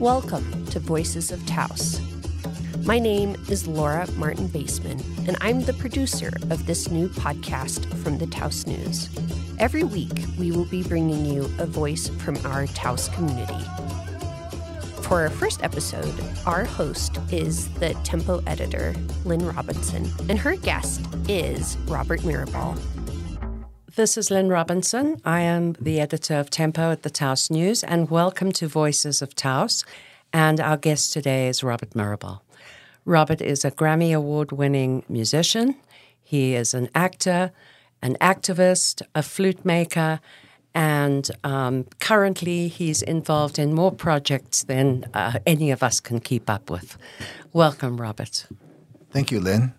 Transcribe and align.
Welcome 0.00 0.64
to 0.68 0.80
Voices 0.80 1.30
of 1.30 1.44
Taos. 1.44 2.00
My 2.86 2.98
name 2.98 3.36
is 3.50 3.66
Laura 3.66 4.10
Martin 4.12 4.48
Baseman, 4.48 4.98
and 5.28 5.36
I'm 5.42 5.60
the 5.60 5.74
producer 5.74 6.32
of 6.48 6.64
this 6.64 6.90
new 6.90 7.10
podcast 7.10 7.84
from 8.02 8.16
the 8.16 8.26
Taos 8.26 8.66
News. 8.66 9.10
Every 9.58 9.84
week, 9.84 10.24
we 10.38 10.52
will 10.52 10.64
be 10.64 10.82
bringing 10.82 11.26
you 11.26 11.44
a 11.58 11.66
voice 11.66 12.08
from 12.08 12.38
our 12.46 12.66
Taos 12.68 13.10
community. 13.10 13.62
For 15.02 15.20
our 15.20 15.28
first 15.28 15.62
episode, 15.62 16.14
our 16.46 16.64
host 16.64 17.18
is 17.30 17.68
the 17.74 17.92
Tempo 18.02 18.42
editor, 18.46 18.94
Lynne 19.26 19.44
Robinson, 19.44 20.10
and 20.30 20.38
her 20.38 20.56
guest 20.56 21.02
is 21.28 21.76
Robert 21.88 22.20
Mirabal. 22.20 22.80
This 24.00 24.16
is 24.16 24.30
Lynne 24.30 24.48
Robinson. 24.48 25.20
I 25.26 25.40
am 25.40 25.74
the 25.74 26.00
editor 26.00 26.36
of 26.36 26.48
Tempo 26.48 26.90
at 26.90 27.02
the 27.02 27.10
Taos 27.10 27.50
News, 27.50 27.84
and 27.84 28.08
welcome 28.08 28.50
to 28.52 28.66
Voices 28.66 29.20
of 29.20 29.34
Taos. 29.34 29.84
And 30.32 30.58
our 30.58 30.78
guest 30.78 31.12
today 31.12 31.48
is 31.48 31.62
Robert 31.62 31.90
Mirabal. 31.90 32.40
Robert 33.04 33.42
is 33.42 33.62
a 33.62 33.70
Grammy 33.70 34.16
Award 34.16 34.52
winning 34.52 35.04
musician. 35.06 35.76
He 36.22 36.54
is 36.54 36.72
an 36.72 36.88
actor, 36.94 37.52
an 38.00 38.16
activist, 38.22 39.02
a 39.14 39.22
flute 39.22 39.66
maker, 39.66 40.20
and 40.74 41.30
um, 41.44 41.84
currently 41.98 42.68
he's 42.68 43.02
involved 43.02 43.58
in 43.58 43.74
more 43.74 43.92
projects 43.92 44.62
than 44.62 45.10
uh, 45.12 45.40
any 45.46 45.70
of 45.70 45.82
us 45.82 46.00
can 46.00 46.20
keep 46.20 46.48
up 46.48 46.70
with. 46.70 46.96
Welcome, 47.52 48.00
Robert. 48.00 48.46
Thank 49.10 49.30
you, 49.30 49.40
Lynne. 49.40 49.74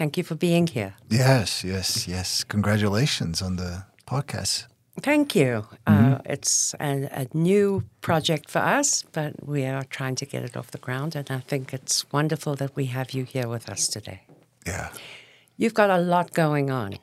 Thank 0.00 0.16
you 0.16 0.24
for 0.24 0.34
being 0.34 0.66
here. 0.66 0.94
Yes, 1.10 1.62
yes, 1.62 2.08
yes. 2.08 2.42
Congratulations 2.42 3.42
on 3.42 3.56
the 3.56 3.84
podcast. 4.06 4.64
Thank 4.98 5.34
you. 5.36 5.66
Mm-hmm. 5.86 6.14
Uh, 6.14 6.18
it's 6.24 6.74
a, 6.80 7.06
a, 7.12 7.26
new 7.34 7.82
project 8.00 8.48
for 8.48 8.60
us, 8.60 9.04
but 9.12 9.46
we 9.46 9.66
are 9.66 9.84
trying 9.84 10.14
to 10.14 10.24
get 10.24 10.42
it 10.42 10.56
off 10.56 10.70
the 10.70 10.78
ground, 10.78 11.16
and 11.16 11.30
I 11.30 11.40
think 11.40 11.74
it's 11.74 12.10
wonderful 12.12 12.54
that 12.54 12.74
we 12.76 12.86
have 12.86 13.10
you 13.10 13.24
here 13.24 13.46
with 13.46 13.68
us 13.68 13.88
today. 13.88 14.22
Yeah. 14.66 14.88
You've 15.58 15.74
got 15.74 15.90
a 15.90 15.98
lot 15.98 16.32
going 16.32 16.70
on. 16.70 16.96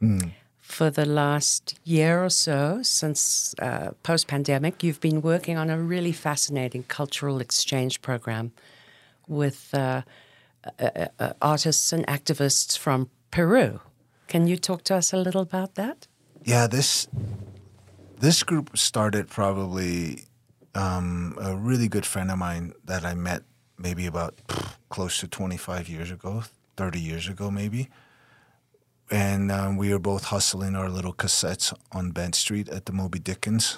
Mm. 0.00 0.30
For 0.60 0.88
the 0.88 1.06
last 1.06 1.80
year 1.82 2.22
or 2.22 2.30
so, 2.30 2.80
since 2.84 3.56
uh, 3.58 3.90
post 4.04 4.28
pandemic, 4.28 4.84
you've 4.84 5.00
been 5.00 5.20
working 5.20 5.58
on 5.58 5.68
a 5.68 5.82
really 5.82 6.12
fascinating 6.12 6.84
cultural 6.84 7.40
exchange 7.40 8.00
program 8.02 8.52
with. 9.26 9.74
Uh, 9.74 10.02
uh, 10.78 11.06
uh, 11.18 11.32
artists 11.40 11.92
and 11.92 12.06
activists 12.06 12.76
from 12.78 13.08
Peru. 13.30 13.80
Can 14.28 14.46
you 14.46 14.56
talk 14.56 14.84
to 14.84 14.94
us 14.94 15.12
a 15.12 15.16
little 15.16 15.42
about 15.42 15.74
that? 15.74 16.06
Yeah, 16.44 16.66
this 16.66 17.08
this 18.20 18.42
group 18.42 18.76
started 18.76 19.28
probably 19.28 20.24
um, 20.74 21.36
a 21.40 21.56
really 21.56 21.88
good 21.88 22.06
friend 22.06 22.30
of 22.30 22.38
mine 22.38 22.74
that 22.84 23.04
I 23.04 23.14
met 23.14 23.42
maybe 23.78 24.06
about 24.06 24.38
close 24.90 25.18
to 25.20 25.26
25 25.26 25.88
years 25.88 26.10
ago, 26.10 26.44
30 26.76 27.00
years 27.00 27.28
ago 27.28 27.50
maybe. 27.50 27.88
And 29.10 29.50
um, 29.50 29.76
we 29.76 29.92
were 29.92 29.98
both 29.98 30.24
hustling 30.24 30.76
our 30.76 30.88
little 30.88 31.12
cassettes 31.12 31.72
on 31.90 32.12
Bent 32.12 32.34
Street 32.34 32.68
at 32.68 32.86
the 32.86 32.92
Moby 32.92 33.18
Dickens. 33.18 33.76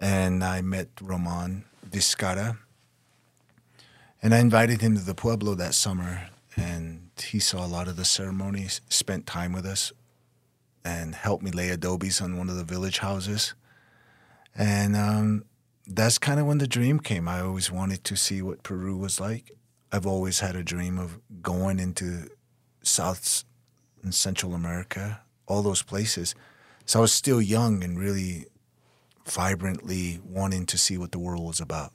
And 0.00 0.44
I 0.44 0.60
met 0.60 0.88
Roman 1.00 1.64
Vizcarra, 1.88 2.58
and 4.22 4.32
I 4.32 4.38
invited 4.38 4.80
him 4.80 4.96
to 4.96 5.02
the 5.02 5.16
Pueblo 5.16 5.54
that 5.56 5.74
summer, 5.74 6.28
and 6.56 7.10
he 7.20 7.40
saw 7.40 7.66
a 7.66 7.66
lot 7.66 7.88
of 7.88 7.96
the 7.96 8.04
ceremonies, 8.04 8.80
spent 8.88 9.26
time 9.26 9.52
with 9.52 9.66
us, 9.66 9.92
and 10.84 11.16
helped 11.16 11.42
me 11.42 11.50
lay 11.50 11.70
adobes 11.70 12.20
on 12.20 12.38
one 12.38 12.48
of 12.48 12.54
the 12.54 12.64
village 12.64 12.98
houses. 12.98 13.54
And 14.54 14.94
um, 14.94 15.44
that's 15.88 16.18
kind 16.18 16.38
of 16.38 16.46
when 16.46 16.58
the 16.58 16.68
dream 16.68 17.00
came. 17.00 17.26
I 17.26 17.40
always 17.40 17.70
wanted 17.70 18.04
to 18.04 18.16
see 18.16 18.42
what 18.42 18.62
Peru 18.62 18.96
was 18.96 19.18
like. 19.18 19.50
I've 19.90 20.06
always 20.06 20.38
had 20.38 20.54
a 20.54 20.62
dream 20.62 20.98
of 20.98 21.18
going 21.42 21.80
into 21.80 22.28
South 22.82 23.42
and 24.04 24.14
Central 24.14 24.54
America, 24.54 25.20
all 25.48 25.62
those 25.62 25.82
places. 25.82 26.34
So 26.86 27.00
I 27.00 27.02
was 27.02 27.12
still 27.12 27.42
young 27.42 27.82
and 27.82 27.98
really 27.98 28.46
vibrantly 29.26 30.20
wanting 30.24 30.66
to 30.66 30.78
see 30.78 30.96
what 30.96 31.10
the 31.10 31.18
world 31.18 31.44
was 31.44 31.60
about 31.60 31.92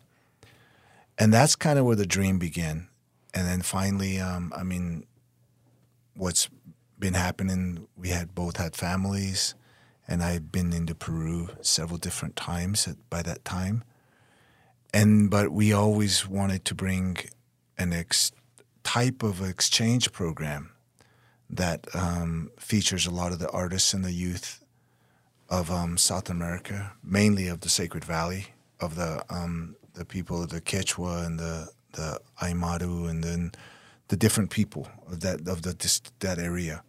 and 1.18 1.34
that's 1.34 1.56
kind 1.56 1.80
of 1.80 1.86
where 1.86 1.96
the 1.96 2.06
dream 2.06 2.40
began. 2.40 2.88
And 3.34 3.48
then 3.48 3.62
finally, 3.62 4.20
um, 4.20 4.54
I 4.56 4.64
mean, 4.64 5.06
what's 6.16 6.50
been 7.00 7.14
happening? 7.14 7.88
We 7.96 8.10
had 8.10 8.34
both 8.34 8.58
had 8.58 8.76
families, 8.76 9.56
and 10.08 10.24
I've 10.24 10.52
been 10.52 10.74
into 10.74 10.96
Peru 10.96 11.50
several 11.62 11.98
different 11.98 12.36
times 12.36 12.88
at, 12.88 12.98
by 13.10 13.22
that 13.24 13.46
time. 13.46 13.84
And 14.94 15.30
but 15.30 15.52
we 15.52 15.74
always 15.74 16.28
wanted 16.28 16.66
to 16.66 16.76
bring 16.76 17.18
an 17.78 17.94
ex- 17.94 18.32
type 18.84 19.22
of 19.22 19.48
exchange 19.48 20.12
program 20.12 20.72
that 21.50 21.88
um, 21.94 22.52
features 22.58 23.06
a 23.06 23.12
lot 23.12 23.32
of 23.32 23.40
the 23.40 23.50
artists 23.52 23.94
and 23.94 24.04
the 24.04 24.12
youth 24.12 24.64
of 25.50 25.72
um, 25.72 25.98
South 25.98 26.30
America, 26.30 26.94
mainly 27.04 27.48
of 27.48 27.62
the 27.62 27.70
Sacred 27.70 28.04
Valley, 28.04 28.48
of 28.80 28.96
the 28.96 29.24
um, 29.30 29.76
the 29.98 30.06
people, 30.06 30.44
of 30.44 30.50
the 30.50 30.62
Quechua 30.62 31.26
and 31.26 31.40
the 31.40 31.70
the 31.94 32.20
Aymara, 32.42 33.10
and 33.10 33.24
then 33.24 33.52
the 34.08 34.18
different 34.18 34.50
people 34.50 34.88
of 35.12 35.20
that 35.22 35.48
of 35.48 35.62
the 35.62 35.74
this, 35.74 36.02
that 36.20 36.40
area. 36.40 36.84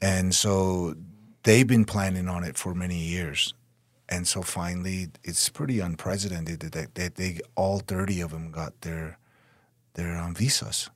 And 0.00 0.34
so 0.34 0.94
they've 1.42 1.66
been 1.66 1.84
planning 1.84 2.28
on 2.28 2.44
it 2.44 2.58
for 2.58 2.74
many 2.74 2.98
years. 2.98 3.54
And 4.08 4.28
so 4.28 4.42
finally, 4.42 5.08
it's 5.22 5.48
pretty 5.48 5.80
unprecedented 5.80 6.60
that 6.60 6.94
they, 6.94 7.08
they 7.08 7.40
all 7.54 7.78
thirty 7.78 8.20
of 8.20 8.30
them 8.30 8.50
got 8.50 8.80
their 8.80 9.18
their 9.94 10.16
um, 10.16 10.34
visas. 10.34 10.90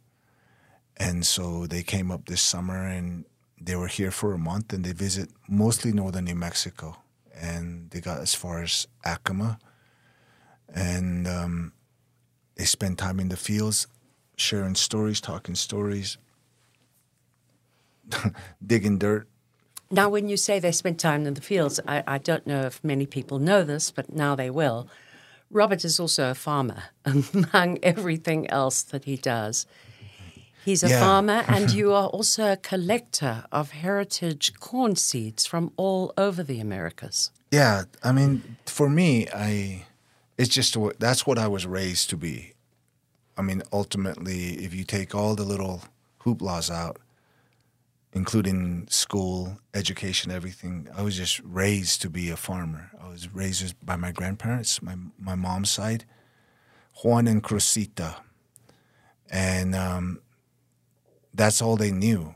And 0.96 1.24
so 1.24 1.66
they 1.66 1.82
came 1.82 2.10
up 2.10 2.26
this 2.26 2.42
summer 2.42 2.86
and 2.86 3.24
they 3.60 3.76
were 3.76 3.86
here 3.86 4.10
for 4.10 4.34
a 4.34 4.38
month 4.38 4.72
and 4.72 4.84
they 4.84 4.92
visit 4.92 5.30
mostly 5.48 5.92
northern 5.92 6.24
New 6.24 6.34
Mexico. 6.34 6.96
And 7.40 7.90
they 7.90 8.00
got 8.00 8.20
as 8.20 8.34
far 8.34 8.62
as 8.62 8.88
Acoma 9.04 9.58
and 10.74 11.26
um, 11.26 11.72
they 12.56 12.64
spend 12.64 12.98
time 12.98 13.20
in 13.20 13.28
the 13.28 13.36
fields, 13.36 13.86
sharing 14.36 14.74
stories, 14.74 15.20
talking 15.20 15.54
stories, 15.54 16.18
digging 18.66 18.98
dirt. 18.98 19.28
Now, 19.90 20.10
when 20.10 20.28
you 20.28 20.36
say 20.36 20.58
they 20.58 20.72
spend 20.72 20.98
time 20.98 21.26
in 21.26 21.34
the 21.34 21.40
fields, 21.40 21.80
I, 21.88 22.04
I, 22.06 22.18
don't 22.18 22.46
know 22.46 22.62
if 22.62 22.84
many 22.84 23.06
people 23.06 23.38
know 23.38 23.64
this, 23.64 23.90
but 23.90 24.12
now 24.12 24.34
they 24.34 24.50
will. 24.50 24.86
Robert 25.50 25.82
is 25.82 25.98
also 25.98 26.30
a 26.30 26.34
farmer, 26.34 26.82
among 27.06 27.78
everything 27.82 28.50
else 28.50 28.82
that 28.82 29.04
he 29.04 29.16
does. 29.16 29.66
He's 30.62 30.84
a 30.84 30.90
yeah. 30.90 31.00
farmer, 31.00 31.44
and 31.48 31.70
you 31.70 31.94
are 31.94 32.08
also 32.08 32.52
a 32.52 32.56
collector 32.58 33.44
of 33.50 33.70
heritage 33.70 34.52
corn 34.60 34.96
seeds 34.96 35.46
from 35.46 35.72
all 35.78 36.12
over 36.18 36.42
the 36.42 36.60
Americas. 36.60 37.30
Yeah, 37.50 37.84
I 38.04 38.12
mean, 38.12 38.58
for 38.66 38.90
me, 38.90 39.26
I 39.34 39.86
it's 40.38 40.54
just 40.54 40.76
that's 40.98 41.26
what 41.26 41.38
I 41.38 41.48
was 41.48 41.66
raised 41.66 42.08
to 42.10 42.16
be. 42.16 42.54
I 43.36 43.42
mean, 43.42 43.62
ultimately, 43.72 44.64
if 44.64 44.72
you 44.74 44.84
take 44.84 45.14
all 45.14 45.34
the 45.34 45.44
little 45.44 45.82
hooplas 46.24 46.70
out, 46.70 46.98
including 48.12 48.86
school, 48.88 49.58
education, 49.74 50.30
everything, 50.30 50.88
I 50.96 51.02
was 51.02 51.16
just 51.16 51.40
raised 51.40 52.00
to 52.02 52.10
be 52.10 52.30
a 52.30 52.36
farmer. 52.36 52.90
I 53.02 53.08
was 53.08 53.34
raised 53.34 53.74
by 53.84 53.96
my 53.96 54.12
grandparents, 54.12 54.80
my 54.80 54.94
my 55.18 55.34
mom's 55.34 55.70
side, 55.70 56.04
Juan 57.02 57.26
and 57.26 57.42
Crosita, 57.42 58.16
and 59.28 59.74
um, 59.74 60.20
that's 61.34 61.60
all 61.60 61.76
they 61.76 61.90
knew. 61.92 62.34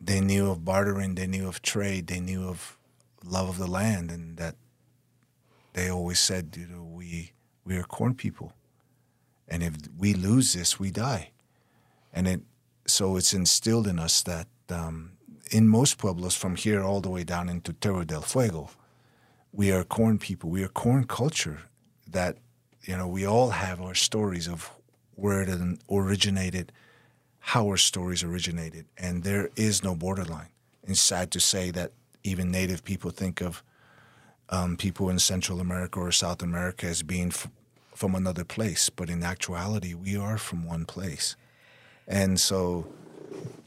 They 0.00 0.20
knew 0.20 0.50
of 0.50 0.64
bartering, 0.64 1.14
they 1.14 1.26
knew 1.26 1.48
of 1.48 1.62
trade, 1.62 2.08
they 2.08 2.20
knew 2.20 2.46
of 2.48 2.76
love 3.24 3.48
of 3.48 3.58
the 3.58 3.68
land, 3.68 4.10
and 4.10 4.36
that 4.36 4.56
they 5.72 5.90
always 5.90 6.18
said, 6.18 6.56
you 6.58 6.66
know, 6.66 6.84
we 6.84 7.32
we 7.64 7.76
are 7.76 7.84
corn 7.84 8.14
people, 8.14 8.52
and 9.48 9.62
if 9.62 9.74
we 9.98 10.14
lose 10.14 10.52
this, 10.52 10.78
we 10.78 10.90
die. 10.90 11.30
And 12.12 12.28
it 12.28 12.40
so 12.86 13.16
it's 13.16 13.32
instilled 13.32 13.86
in 13.86 13.98
us 13.98 14.22
that 14.22 14.48
um, 14.68 15.12
in 15.50 15.68
most 15.68 15.98
pueblos, 15.98 16.34
from 16.34 16.56
here 16.56 16.82
all 16.82 17.00
the 17.00 17.10
way 17.10 17.24
down 17.24 17.48
into 17.48 17.72
Tierra 17.72 18.04
del 18.04 18.22
Fuego, 18.22 18.70
we 19.52 19.70
are 19.70 19.84
corn 19.84 20.18
people. 20.18 20.50
We 20.50 20.62
are 20.64 20.68
corn 20.68 21.04
culture. 21.04 21.60
That 22.08 22.36
you 22.82 22.96
know, 22.96 23.08
we 23.08 23.26
all 23.26 23.50
have 23.50 23.80
our 23.80 23.94
stories 23.94 24.48
of 24.48 24.70
where 25.14 25.42
it 25.42 25.78
originated, 25.90 26.72
how 27.38 27.66
our 27.66 27.76
stories 27.76 28.22
originated, 28.22 28.86
and 28.98 29.22
there 29.22 29.50
is 29.56 29.82
no 29.82 29.94
borderline. 29.94 30.48
It's 30.84 31.00
sad 31.00 31.30
to 31.32 31.40
say 31.40 31.70
that 31.70 31.92
even 32.24 32.50
Native 32.50 32.84
people 32.84 33.10
think 33.10 33.40
of 33.40 33.62
um, 34.48 34.76
people 34.76 35.08
in 35.08 35.18
Central 35.18 35.60
America 35.60 35.98
or 35.98 36.12
South 36.12 36.42
America 36.42 36.86
as 36.86 37.02
being 37.02 37.28
f- 37.28 37.48
from 37.94 38.14
another 38.14 38.44
place, 38.44 38.90
but 38.90 39.08
in 39.08 39.22
actuality, 39.22 39.94
we 39.94 40.16
are 40.16 40.38
from 40.38 40.64
one 40.64 40.84
place. 40.84 41.36
And 42.06 42.40
so 42.40 42.86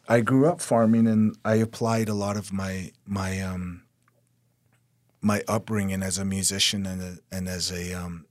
I 0.07 0.21
grew 0.21 0.47
up 0.47 0.61
farming, 0.61 1.07
and 1.07 1.35
I 1.43 1.55
applied 1.55 2.09
a 2.09 2.13
lot 2.13 2.37
of 2.37 2.53
my 2.53 2.91
my 3.05 3.41
um, 3.41 3.83
my 5.21 5.43
upbringing 5.47 6.03
as 6.03 6.17
a 6.17 6.25
musician 6.25 6.85
and 6.85 7.01
a, 7.01 7.35
and 7.35 7.47
as 7.47 7.71
a 7.71 7.93
um, 7.93 8.25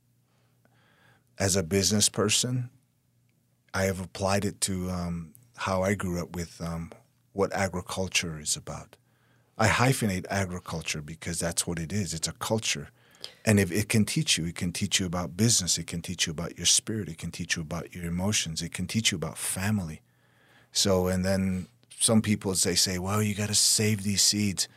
as 1.38 1.56
a 1.56 1.62
business 1.62 2.08
person, 2.08 2.70
I 3.72 3.84
have 3.84 4.00
applied 4.00 4.44
it 4.44 4.60
to 4.62 4.90
um, 4.90 5.34
how 5.56 5.82
I 5.82 5.94
grew 5.94 6.22
up 6.22 6.36
with 6.36 6.60
um, 6.60 6.92
what 7.32 7.52
agriculture 7.52 8.38
is 8.38 8.56
about. 8.56 8.96
I 9.56 9.68
hyphenate 9.68 10.26
agriculture 10.28 11.00
because 11.00 11.38
that's 11.38 11.66
what 11.66 11.78
it 11.78 11.92
is. 11.92 12.12
It's 12.12 12.28
a 12.28 12.32
culture. 12.32 12.88
And 13.44 13.60
if 13.60 13.70
it 13.70 13.88
can 13.88 14.04
teach 14.04 14.36
you, 14.36 14.46
it 14.46 14.54
can 14.56 14.72
teach 14.72 14.98
you 14.98 15.06
about 15.06 15.36
business, 15.36 15.78
it 15.78 15.86
can 15.86 16.02
teach 16.02 16.26
you 16.26 16.30
about 16.32 16.56
your 16.56 16.66
spirit, 16.66 17.08
it 17.08 17.18
can 17.18 17.30
teach 17.30 17.56
you 17.56 17.62
about 17.62 17.94
your 17.94 18.04
emotions, 18.04 18.62
it 18.62 18.72
can 18.72 18.86
teach 18.86 19.12
you 19.12 19.16
about 19.16 19.38
family. 19.38 20.02
So, 20.72 21.06
and 21.06 21.24
then 21.24 21.68
some 21.98 22.20
people 22.20 22.52
they 22.54 22.74
say, 22.74 22.98
well, 22.98 23.22
you 23.22 23.34
got 23.34 23.48
to 23.48 23.54
save 23.54 24.02
these 24.02 24.22
seeds 24.22 24.68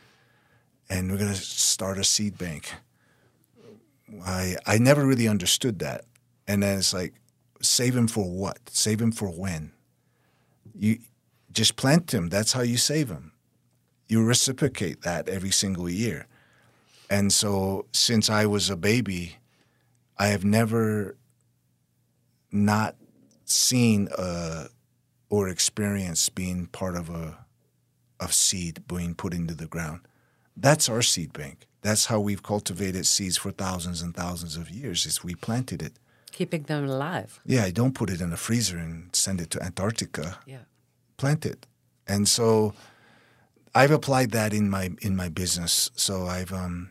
and 0.88 1.10
we're 1.10 1.18
going 1.18 1.32
to 1.32 1.36
start 1.36 1.98
a 1.98 2.04
seed 2.04 2.38
bank. 2.38 2.72
I 4.24 4.56
I 4.66 4.78
never 4.78 5.04
really 5.04 5.28
understood 5.28 5.80
that. 5.80 6.04
And 6.46 6.62
then 6.62 6.78
it's 6.78 6.94
like, 6.94 7.14
save 7.60 7.96
him 7.96 8.08
for 8.08 8.30
what? 8.30 8.58
Save 8.70 9.00
him 9.00 9.12
for 9.12 9.28
when? 9.28 9.72
You 10.74 10.98
just 11.52 11.76
plant 11.76 12.14
him. 12.14 12.28
That's 12.28 12.52
how 12.52 12.62
you 12.62 12.76
save 12.76 13.10
him. 13.10 13.32
You 14.08 14.24
reciprocate 14.24 15.02
that 15.02 15.28
every 15.28 15.50
single 15.50 15.88
year. 15.88 16.26
And 17.10 17.32
so 17.32 17.86
since 17.92 18.28
I 18.28 18.46
was 18.46 18.70
a 18.70 18.76
baby, 18.76 19.36
I 20.18 20.28
have 20.28 20.44
never 20.44 21.16
not 22.50 22.96
seen 23.44 24.08
a, 24.16 24.66
or 25.30 25.48
experienced 25.48 26.34
being 26.34 26.66
part 26.66 26.96
of 26.96 27.10
a 27.10 27.46
of 28.20 28.34
seed 28.34 28.82
being 28.88 29.14
put 29.14 29.32
into 29.32 29.54
the 29.54 29.66
ground. 29.66 30.00
That's 30.56 30.88
our 30.88 31.02
seed 31.02 31.32
bank. 31.32 31.66
That's 31.82 32.06
how 32.06 32.18
we've 32.18 32.42
cultivated 32.42 33.06
seeds 33.06 33.36
for 33.36 33.52
thousands 33.52 34.02
and 34.02 34.14
thousands 34.14 34.56
of 34.56 34.70
years. 34.70 35.06
Is 35.06 35.22
we 35.22 35.34
planted 35.36 35.82
it, 35.82 35.92
keeping 36.32 36.64
them 36.64 36.88
alive. 36.88 37.40
Yeah, 37.46 37.64
I 37.64 37.70
don't 37.70 37.94
put 37.94 38.10
it 38.10 38.20
in 38.20 38.32
a 38.32 38.36
freezer 38.36 38.76
and 38.78 39.14
send 39.14 39.40
it 39.40 39.50
to 39.50 39.62
Antarctica. 39.62 40.38
Yeah, 40.46 40.64
plant 41.16 41.46
it, 41.46 41.66
and 42.08 42.26
so 42.26 42.74
I've 43.78 43.92
applied 43.92 44.30
that 44.32 44.52
in 44.52 44.68
my 44.68 44.90
in 45.00 45.14
my 45.14 45.28
business. 45.28 45.90
So 45.94 46.26
I've 46.26 46.52
um, 46.52 46.90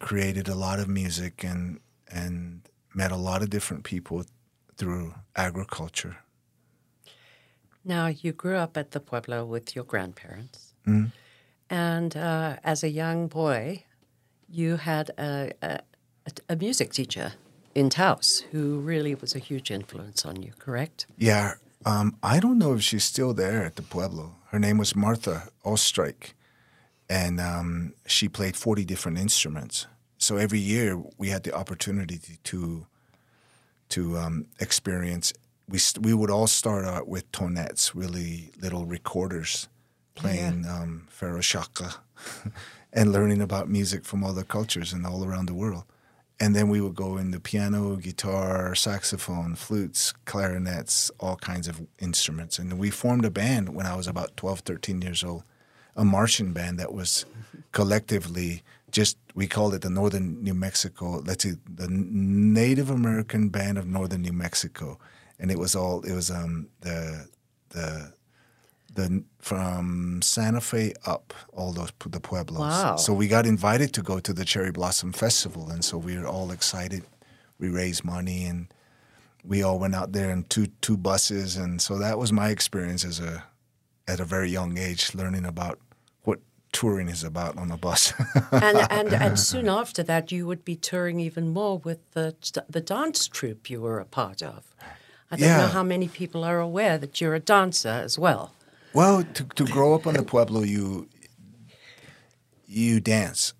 created 0.00 0.48
a 0.48 0.54
lot 0.54 0.78
of 0.80 0.88
music 0.88 1.44
and 1.44 1.80
and 2.08 2.68
met 2.92 3.12
a 3.12 3.16
lot 3.16 3.42
of 3.42 3.50
different 3.50 3.84
people 3.84 4.24
through 4.76 5.14
agriculture. 5.36 6.16
Now 7.84 8.06
you 8.06 8.32
grew 8.32 8.56
up 8.56 8.76
at 8.76 8.90
the 8.90 9.00
pueblo 9.00 9.44
with 9.44 9.76
your 9.76 9.84
grandparents, 9.84 10.74
mm 10.86 11.12
and 11.70 12.16
uh, 12.16 12.56
as 12.62 12.84
a 12.84 12.88
young 12.88 13.26
boy, 13.26 13.84
you 14.48 14.76
had 14.76 15.10
a, 15.18 15.50
a, 15.62 15.80
a 16.48 16.56
music 16.56 16.92
teacher 16.92 17.32
in 17.74 17.88
Taos 17.90 18.44
who 18.52 18.78
really 18.80 19.14
was 19.14 19.34
a 19.34 19.38
huge 19.38 19.70
influence 19.70 20.24
on 20.24 20.42
you. 20.42 20.52
Correct? 20.58 21.06
Yeah, 21.16 21.54
um, 21.84 22.16
I 22.22 22.40
don't 22.40 22.58
know 22.58 22.74
if 22.74 22.82
she's 22.82 23.04
still 23.04 23.34
there 23.34 23.64
at 23.64 23.76
the 23.76 23.82
pueblo. 23.82 24.36
Her 24.50 24.58
name 24.58 24.78
was 24.78 24.94
Martha 24.94 25.48
Ostreich, 25.64 26.32
and 27.08 27.40
um, 27.40 27.94
she 28.06 28.28
played 28.28 28.56
forty 28.56 28.84
different 28.84 29.18
instruments 29.18 29.86
so 30.24 30.38
every 30.38 30.58
year 30.58 31.00
we 31.18 31.28
had 31.28 31.42
the 31.42 31.54
opportunity 31.54 32.18
to 32.44 32.86
to 33.90 34.16
um, 34.16 34.46
experience. 34.58 35.34
We 35.68 35.78
we 36.00 36.14
would 36.14 36.30
all 36.30 36.46
start 36.46 36.84
out 36.86 37.06
with 37.08 37.30
tonettes, 37.30 37.94
really 37.94 38.50
little 38.60 38.86
recorders, 38.86 39.68
playing 40.14 40.64
yeah. 40.64 40.80
um, 40.80 41.08
shaka, 41.40 41.96
and 42.92 43.12
learning 43.12 43.42
about 43.42 43.68
music 43.68 44.04
from 44.04 44.24
other 44.24 44.44
cultures 44.44 44.92
and 44.94 45.06
all 45.06 45.24
around 45.24 45.46
the 45.46 45.54
world. 45.54 45.84
And 46.40 46.54
then 46.54 46.68
we 46.68 46.80
would 46.80 46.96
go 46.96 47.16
into 47.16 47.38
piano, 47.38 47.96
guitar, 47.96 48.74
saxophone, 48.74 49.54
flutes, 49.54 50.12
clarinets, 50.24 51.10
all 51.20 51.36
kinds 51.36 51.68
of 51.68 51.80
instruments. 52.00 52.58
And 52.58 52.76
we 52.78 52.90
formed 52.90 53.24
a 53.24 53.30
band 53.30 53.74
when 53.74 53.86
I 53.86 53.94
was 53.94 54.08
about 54.08 54.36
12, 54.36 54.60
13 54.60 55.00
years 55.00 55.22
old, 55.22 55.44
a 55.96 56.04
marching 56.04 56.52
band 56.52 56.78
that 56.80 56.92
was 56.92 57.24
collectively 57.72 58.62
just 58.94 59.18
we 59.34 59.48
called 59.48 59.74
it 59.74 59.82
the 59.82 59.90
Northern 59.90 60.42
New 60.42 60.54
Mexico. 60.54 61.22
Let's 61.26 61.42
see, 61.42 61.54
the 61.68 61.88
Native 61.90 62.90
American 62.90 63.48
Band 63.48 63.76
of 63.76 63.86
Northern 63.86 64.22
New 64.22 64.32
Mexico, 64.32 64.98
and 65.38 65.50
it 65.50 65.58
was 65.58 65.74
all 65.74 66.02
it 66.02 66.14
was 66.14 66.30
um 66.30 66.68
the 66.80 67.28
the 67.70 68.12
the 68.94 69.24
from 69.38 70.20
Santa 70.22 70.60
Fe 70.60 70.92
up 71.06 71.34
all 71.52 71.72
those 71.72 71.92
the 72.06 72.20
pueblos. 72.20 72.60
Wow. 72.60 72.96
So 72.96 73.12
we 73.12 73.28
got 73.28 73.46
invited 73.46 73.92
to 73.94 74.02
go 74.02 74.20
to 74.20 74.32
the 74.32 74.44
Cherry 74.44 74.70
Blossom 74.70 75.12
Festival, 75.12 75.70
and 75.70 75.84
so 75.84 75.98
we 75.98 76.16
were 76.16 76.26
all 76.26 76.50
excited. 76.50 77.04
We 77.58 77.68
raised 77.68 78.04
money 78.04 78.44
and 78.44 78.68
we 79.44 79.62
all 79.62 79.78
went 79.78 79.94
out 79.94 80.12
there 80.12 80.30
in 80.30 80.44
two 80.44 80.68
two 80.80 80.96
buses, 80.96 81.56
and 81.56 81.80
so 81.80 81.98
that 81.98 82.18
was 82.18 82.32
my 82.32 82.48
experience 82.48 83.04
as 83.04 83.20
a 83.20 83.44
at 84.08 84.20
a 84.20 84.24
very 84.24 84.50
young 84.50 84.78
age, 84.78 85.14
learning 85.14 85.44
about 85.44 85.78
what 86.22 86.40
touring 86.72 87.08
is 87.08 87.22
about 87.22 87.56
on 87.56 87.70
a 87.70 87.76
bus. 87.76 88.12
and, 88.52 88.78
and 88.90 89.12
and 89.12 89.38
soon 89.38 89.68
after 89.68 90.02
that, 90.02 90.32
you 90.32 90.46
would 90.46 90.64
be 90.64 90.76
touring 90.76 91.20
even 91.20 91.48
more 91.50 91.78
with 91.78 92.12
the 92.12 92.34
the 92.68 92.80
dance 92.80 93.28
troupe 93.28 93.68
you 93.68 93.80
were 93.80 94.00
a 94.00 94.06
part 94.06 94.42
of. 94.42 94.74
I 95.30 95.36
don't 95.36 95.48
yeah. 95.48 95.58
know 95.58 95.68
how 95.68 95.82
many 95.82 96.08
people 96.08 96.44
are 96.44 96.60
aware 96.60 96.96
that 96.98 97.20
you're 97.20 97.34
a 97.34 97.40
dancer 97.40 97.88
as 97.88 98.18
well. 98.18 98.52
Well, 98.94 99.24
to, 99.24 99.44
to 99.44 99.64
grow 99.64 99.94
up 99.94 100.06
on 100.06 100.14
the 100.14 100.22
pueblo, 100.22 100.62
you 100.62 101.08
you 102.64 103.00
dance, 103.00 103.52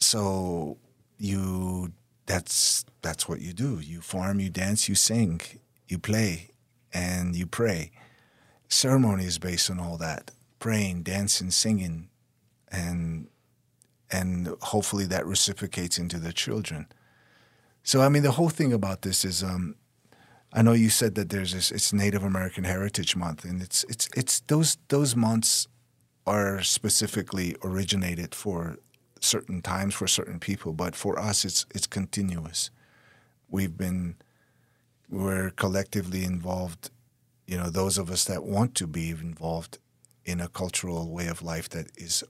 so 0.00 0.78
you 1.16 1.92
that's 2.26 2.84
that's 3.00 3.28
what 3.28 3.40
you 3.40 3.52
do. 3.52 3.78
You 3.78 4.00
farm, 4.00 4.40
you 4.40 4.50
dance, 4.50 4.88
you 4.88 4.96
sing, 4.96 5.40
you 5.86 5.98
play, 6.00 6.50
and 6.92 7.36
you 7.36 7.46
pray. 7.46 7.92
Ceremony 8.68 9.26
is 9.26 9.38
based 9.38 9.70
on 9.70 9.78
all 9.78 9.96
that: 9.98 10.32
praying, 10.58 11.04
dancing, 11.04 11.52
singing, 11.52 12.08
and 12.66 13.28
and 14.10 14.48
hopefully 14.60 15.06
that 15.06 15.24
reciprocates 15.24 15.98
into 15.98 16.18
the 16.18 16.32
children. 16.32 16.88
So 17.84 18.02
I 18.02 18.08
mean, 18.08 18.24
the 18.24 18.32
whole 18.32 18.48
thing 18.50 18.72
about 18.72 19.02
this 19.02 19.24
is, 19.24 19.44
um, 19.44 19.76
I 20.56 20.62
know 20.62 20.72
you 20.72 20.88
said 20.88 21.16
that 21.16 21.30
there's 21.30 21.52
this. 21.52 21.72
It's 21.72 21.92
Native 21.92 22.22
American 22.22 22.62
Heritage 22.62 23.16
Month, 23.16 23.44
and 23.44 23.60
it's 23.60 23.84
it's 23.88 24.08
it's 24.16 24.38
those 24.46 24.78
those 24.88 25.16
months 25.16 25.66
are 26.26 26.62
specifically 26.62 27.56
originated 27.64 28.36
for 28.36 28.76
certain 29.20 29.62
times 29.62 29.94
for 29.94 30.06
certain 30.06 30.38
people, 30.38 30.72
but 30.72 30.94
for 30.94 31.18
us, 31.18 31.44
it's 31.44 31.66
it's 31.74 31.88
continuous. 31.88 32.70
We've 33.48 33.76
been 33.76 34.14
we're 35.10 35.50
collectively 35.50 36.22
involved. 36.22 36.90
You 37.48 37.58
know, 37.58 37.68
those 37.68 37.98
of 37.98 38.08
us 38.08 38.24
that 38.26 38.44
want 38.44 38.76
to 38.76 38.86
be 38.86 39.10
involved 39.10 39.78
in 40.24 40.40
a 40.40 40.48
cultural 40.48 41.10
way 41.10 41.26
of 41.26 41.42
life 41.42 41.68
that 41.70 41.88
is 41.96 42.22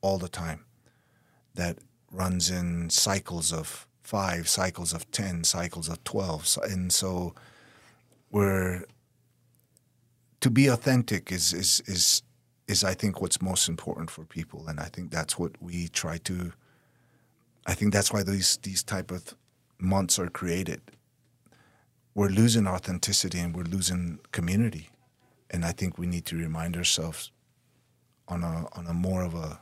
all 0.00 0.18
the 0.18 0.28
time 0.28 0.64
that 1.54 1.78
runs 2.10 2.50
in 2.50 2.90
cycles 2.90 3.52
of 3.52 3.85
five, 4.06 4.48
cycles 4.48 4.92
of 4.92 5.10
10, 5.10 5.42
cycles 5.42 5.88
of 5.88 6.02
12. 6.04 6.58
And 6.70 6.92
so 6.92 7.34
we're 8.30 8.84
to 10.40 10.50
be 10.50 10.68
authentic 10.68 11.32
is, 11.32 11.52
is, 11.52 11.82
is, 11.86 12.22
is 12.68 12.84
I 12.84 12.94
think 12.94 13.20
what's 13.20 13.42
most 13.42 13.68
important 13.68 14.10
for 14.10 14.24
people. 14.24 14.68
And 14.68 14.78
I 14.78 14.84
think 14.84 15.10
that's 15.10 15.36
what 15.36 15.60
we 15.60 15.88
try 15.88 16.18
to, 16.18 16.52
I 17.66 17.74
think 17.74 17.92
that's 17.92 18.12
why 18.12 18.22
these, 18.22 18.58
these 18.62 18.84
type 18.84 19.10
of 19.10 19.34
months 19.78 20.20
are 20.20 20.28
created. 20.28 20.82
We're 22.14 22.28
losing 22.28 22.68
authenticity 22.68 23.40
and 23.40 23.56
we're 23.56 23.64
losing 23.64 24.20
community. 24.30 24.90
And 25.50 25.64
I 25.64 25.72
think 25.72 25.98
we 25.98 26.06
need 26.06 26.26
to 26.26 26.36
remind 26.36 26.76
ourselves 26.76 27.32
on 28.28 28.44
a, 28.44 28.68
on 28.72 28.86
a 28.86 28.94
more 28.94 29.24
of 29.24 29.34
a 29.34 29.58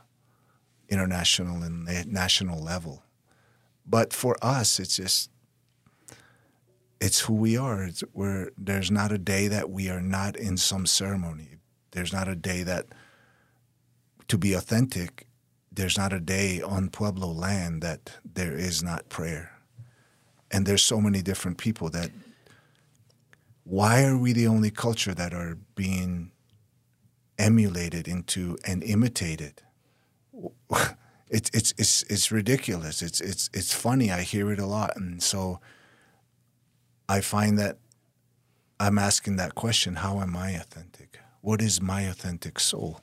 international 0.87 1.63
and 1.63 1.87
national 2.07 2.61
level. 2.61 3.04
But 3.85 4.13
for 4.13 4.35
us, 4.41 4.79
it's 4.79 4.97
just 4.97 5.29
it's 6.99 7.21
who 7.21 7.33
we 7.33 7.57
are. 7.57 7.83
It's, 7.83 8.03
we're, 8.13 8.49
there's 8.57 8.89
not 8.89 9.11
a 9.11 9.17
day 9.17 9.47
that 9.47 9.69
we 9.69 9.89
are 9.89 10.01
not 10.01 10.35
in 10.35 10.57
some 10.57 10.85
ceremony. 10.85 11.57
There's 11.91 12.13
not 12.13 12.27
a 12.27 12.35
day 12.35 12.63
that, 12.63 12.87
to 14.27 14.37
be 14.37 14.53
authentic, 14.53 15.27
there's 15.71 15.97
not 15.97 16.13
a 16.13 16.19
day 16.19 16.61
on 16.61 16.89
Pueblo 16.89 17.27
land 17.27 17.81
that 17.81 18.13
there 18.23 18.57
is 18.57 18.81
not 18.81 19.09
prayer. 19.09 19.51
And 20.49 20.65
there's 20.65 20.83
so 20.83 21.01
many 21.01 21.21
different 21.21 21.57
people 21.57 21.89
that. 21.89 22.11
Why 23.65 24.03
are 24.03 24.17
we 24.17 24.31
the 24.31 24.47
only 24.47 24.69
culture 24.69 25.13
that 25.15 25.33
are 25.33 25.57
being 25.75 26.31
emulated 27.37 28.07
into 28.07 28.57
and 28.63 28.83
imitated? 28.83 29.63
It's 31.29 31.49
it's 31.53 31.73
it's 31.77 32.03
it's 32.03 32.31
ridiculous. 32.31 33.01
It's 33.01 33.19
it's 33.19 33.49
it's 33.53 33.73
funny. 33.73 34.11
I 34.11 34.21
hear 34.21 34.51
it 34.51 34.59
a 34.59 34.65
lot, 34.65 34.95
and 34.95 35.21
so 35.21 35.59
I 37.09 37.21
find 37.21 37.57
that 37.57 37.77
I'm 38.79 38.97
asking 38.97 39.37
that 39.37 39.55
question: 39.55 39.95
How 39.95 40.19
am 40.21 40.35
I 40.35 40.51
authentic? 40.51 41.19
What 41.41 41.61
is 41.61 41.81
my 41.81 42.01
authentic 42.01 42.59
soul? 42.59 43.01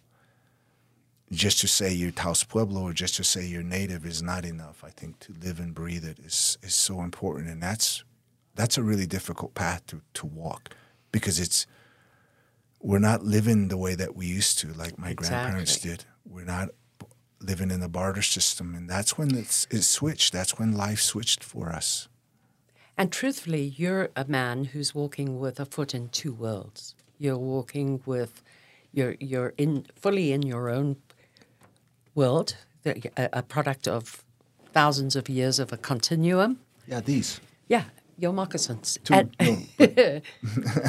Just 1.30 1.60
to 1.60 1.68
say 1.68 1.92
you're 1.92 2.10
Taos 2.10 2.44
Pueblo 2.44 2.82
or 2.82 2.92
just 2.92 3.14
to 3.16 3.24
say 3.24 3.46
you're 3.46 3.62
native 3.62 4.04
is 4.04 4.22
not 4.22 4.44
enough. 4.44 4.84
I 4.84 4.90
think 4.90 5.18
to 5.20 5.32
live 5.42 5.58
and 5.58 5.74
breathe 5.74 6.04
it 6.04 6.18
is 6.18 6.58
is 6.62 6.74
so 6.74 7.02
important, 7.02 7.48
and 7.48 7.62
that's 7.62 8.04
that's 8.54 8.78
a 8.78 8.82
really 8.82 9.06
difficult 9.06 9.54
path 9.54 9.86
to, 9.86 10.02
to 10.14 10.26
walk 10.26 10.74
because 11.10 11.40
it's 11.40 11.66
we're 12.80 12.98
not 12.98 13.24
living 13.24 13.68
the 13.68 13.76
way 13.76 13.94
that 13.94 14.14
we 14.14 14.26
used 14.26 14.58
to, 14.58 14.72
like 14.74 14.98
my 14.98 15.14
grandparents 15.14 15.78
did. 15.78 16.04
We're 16.24 16.44
not 16.44 16.70
living 17.42 17.70
in 17.70 17.82
a 17.82 17.88
barter 17.88 18.22
system, 18.22 18.74
and 18.74 18.88
that's 18.88 19.16
when 19.18 19.34
it's, 19.36 19.66
it 19.70 19.82
switched. 19.82 20.32
That's 20.32 20.58
when 20.58 20.72
life 20.72 21.00
switched 21.00 21.42
for 21.44 21.70
us. 21.70 22.08
And 22.96 23.10
truthfully, 23.10 23.74
you're 23.76 24.10
a 24.16 24.24
man 24.26 24.64
who's 24.64 24.94
walking 24.94 25.40
with 25.40 25.58
a 25.58 25.64
foot 25.64 25.94
in 25.94 26.08
two 26.08 26.32
worlds. 26.32 26.94
You're 27.18 27.38
walking 27.38 28.02
with, 28.06 28.42
you're 28.92 29.16
you're 29.20 29.54
in 29.56 29.86
fully 29.96 30.32
in 30.32 30.42
your 30.42 30.68
own 30.68 30.96
world, 32.14 32.56
a, 32.84 33.00
a 33.32 33.42
product 33.42 33.88
of 33.88 34.22
thousands 34.72 35.16
of 35.16 35.28
years 35.28 35.58
of 35.58 35.72
a 35.72 35.76
continuum. 35.76 36.58
Yeah, 36.86 37.00
these 37.00 37.40
Yeah, 37.68 37.84
your 38.18 38.32
moccasins. 38.32 38.98
two. 39.04 39.14
And- 39.14 39.36
no, 39.40 39.56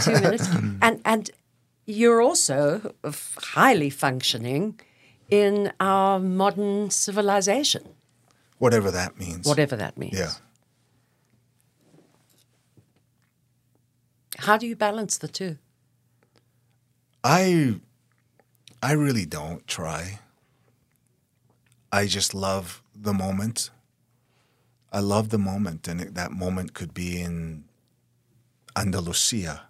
two 0.03 0.12
minutes. 0.22 0.48
and 0.81 1.01
and 1.05 1.31
you're 1.86 2.22
also 2.22 2.93
highly 3.55 3.89
functioning 3.89 4.79
in 5.34 5.72
our 5.80 6.20
modern 6.20 6.92
civilization, 6.92 7.82
whatever 8.60 8.92
that 8.92 9.18
means. 9.18 9.48
whatever 9.48 9.75
that 9.75 9.98
means. 9.98 10.13
Yeah. 10.13 10.34
How 14.38 14.58
do 14.58 14.68
you 14.68 14.75
balance 14.75 15.18
the 15.18 15.28
two? 15.28 15.58
I 17.24 17.80
I 18.84 18.92
really 18.92 19.25
don't 19.25 19.66
try. 19.68 20.20
I 21.92 22.06
just 22.06 22.36
love 22.36 22.84
the 22.94 23.13
moment. 23.13 23.72
I 24.92 25.00
love 25.00 25.30
the 25.30 25.40
moment, 25.40 25.88
and 25.88 26.00
it, 26.00 26.13
that 26.13 26.32
moment 26.32 26.75
could 26.75 26.94
be 26.94 27.20
in 27.20 27.63
Andalusia, 28.75 29.63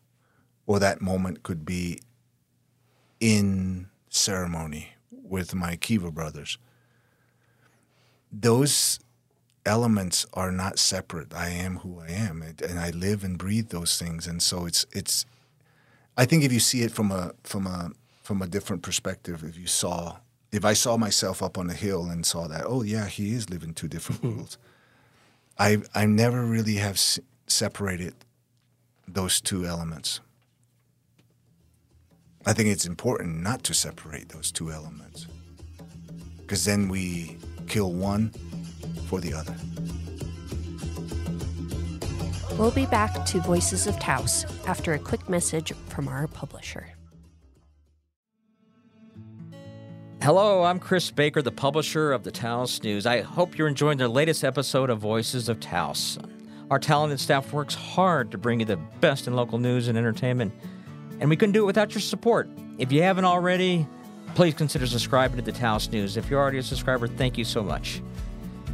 or 0.68 0.80
that 0.80 1.00
moment 1.00 1.44
could 1.44 1.64
be 1.64 2.00
in 3.22 3.88
ceremony 4.10 4.90
with 5.24 5.56
my 5.56 5.76
Kiva 5.76 6.12
brothers. 6.12 6.58
Those 8.32 9.00
elements 9.66 10.26
are 10.34 10.52
not 10.52 10.78
separate. 10.78 11.34
I 11.34 11.50
am 11.50 11.78
who 11.78 12.00
I 12.00 12.10
am, 12.10 12.42
and 12.42 12.80
I 12.80 12.90
live 12.92 13.24
and 13.24 13.38
breathe 13.38 13.70
those 13.70 13.98
things, 13.98 14.28
and 14.28 14.42
so 14.42 14.66
it's 14.66 14.86
it's 14.92 15.26
I 16.18 16.26
think 16.26 16.44
if 16.44 16.52
you 16.52 16.60
see 16.60 16.82
it 16.82 16.92
from 16.92 17.12
a 17.12 17.34
from 17.44 17.68
a 17.68 17.92
from 18.22 18.42
a 18.42 18.48
different 18.48 18.84
perspective, 18.84 19.44
if 19.44 19.58
you 19.58 19.68
saw 19.68 20.18
if 20.52 20.64
I 20.64 20.74
saw 20.74 20.98
myself 20.98 21.42
up 21.42 21.58
on 21.58 21.70
a 21.70 21.74
hill 21.74 22.06
and 22.06 22.26
saw 22.26 22.48
that, 22.48 22.64
oh 22.66 22.84
yeah, 22.84 23.08
he 23.08 23.34
is 23.34 23.50
living 23.50 23.74
two 23.74 23.88
different 23.88 24.22
hmm. 24.22 24.36
worlds. 24.38 24.58
I 25.58 25.78
I 25.96 26.06
never 26.06 26.44
really 26.44 26.76
have 26.76 27.00
separated 27.48 28.14
those 29.08 29.42
two 29.42 29.66
elements. 29.66 30.20
I 32.46 32.52
think 32.52 32.70
it's 32.70 32.86
important 32.86 33.42
not 33.42 33.64
to 33.64 33.74
separate 33.74 34.30
those 34.30 34.52
two 34.52 34.72
elements 34.72 35.28
because 36.42 36.66
then 36.66 36.90
we 36.90 37.38
kill 37.68 37.94
one 37.94 38.32
for 39.08 39.22
the 39.22 39.34
other. 39.34 39.56
We'll 42.58 42.72
be 42.72 42.86
back 42.86 43.26
to 43.28 43.40
Voices 43.40 43.88
of 43.88 43.98
Taos 44.00 44.46
after 44.68 44.94
a 44.94 45.00
quick 45.00 45.28
message 45.30 45.74
from 45.88 46.08
our 46.08 46.28
publisher. 46.28 46.90
Hello, 50.22 50.64
I'm 50.64 50.80
Chris 50.80 51.12
Baker, 51.12 51.42
the 51.42 51.52
publisher 51.52 52.12
of 52.12 52.24
the 52.24 52.32
Taos 52.32 52.84
News. 52.84 53.06
I 53.06 53.22
hope 53.22 53.58
you're 53.58 53.68
enjoying 53.68 53.98
the 53.98 54.08
latest 54.08 54.44
episode 54.44 54.90
of 54.90 55.00
Voices 55.00 55.50
of 55.50 55.60
Taos. 55.60 56.20
Our 56.70 56.80
talented 56.80 57.20
staff 57.20 57.52
works 57.54 57.76
hard 57.76 58.32
to 58.32 58.38
bring 58.38 58.60
you 58.60 58.66
the 58.66 58.78
best 59.00 59.28
in 59.28 59.36
local 59.36 59.58
news 59.58 59.88
and 59.88 59.98
entertainment, 59.98 60.54
and 61.24 61.30
we 61.30 61.38
couldn't 61.38 61.54
do 61.54 61.64
it 61.64 61.66
without 61.66 61.94
your 61.96 62.02
support. 62.02 62.50
If 62.78 62.92
you 62.92 63.02
haven't 63.02 63.24
already, 63.24 63.88
please 64.36 64.54
consider 64.56 64.86
subscribing 64.86 65.38
to 65.38 65.42
the 65.42 65.54
Taos 65.54 65.90
News. 65.90 66.18
If 66.18 66.30
you're 66.30 66.40
already 66.42 66.58
a 66.58 66.64
subscriber, 66.64 67.08
thank 67.08 67.38
you 67.38 67.46
so 67.46 67.64
much. 67.64 68.02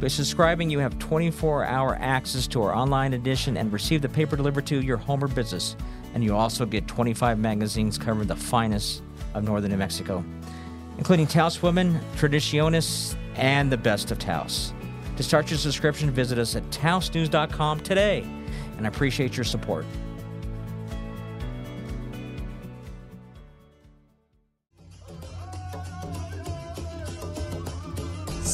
By 0.00 0.08
subscribing, 0.08 0.68
you 0.68 0.80
have 0.80 0.98
24 0.98 1.64
hour 1.64 1.96
access 2.00 2.48
to 2.48 2.62
our 2.62 2.74
online 2.74 3.14
edition 3.14 3.56
and 3.56 3.72
receive 3.72 4.02
the 4.02 4.08
paper 4.08 4.34
delivered 4.34 4.66
to 4.66 4.80
your 4.80 4.96
home 4.96 5.22
or 5.22 5.28
business. 5.28 5.76
And 6.12 6.24
you 6.24 6.34
also 6.34 6.66
get 6.66 6.88
25 6.88 7.38
magazines 7.38 7.96
covering 7.96 8.26
the 8.26 8.34
finest 8.34 9.04
of 9.34 9.44
northern 9.44 9.70
New 9.70 9.76
Mexico, 9.76 10.24
including 10.98 11.28
Taos 11.28 11.62
Women, 11.62 12.00
Tradiciones, 12.16 13.14
and 13.36 13.70
the 13.70 13.78
best 13.78 14.10
of 14.10 14.18
Taos. 14.18 14.72
To 15.18 15.22
start 15.22 15.52
your 15.52 15.58
subscription, 15.58 16.10
visit 16.10 16.36
us 16.36 16.56
at 16.56 16.68
taosnews.com 16.70 17.78
today, 17.80 18.22
and 18.76 18.86
I 18.86 18.88
appreciate 18.88 19.36
your 19.36 19.44
support. 19.44 19.86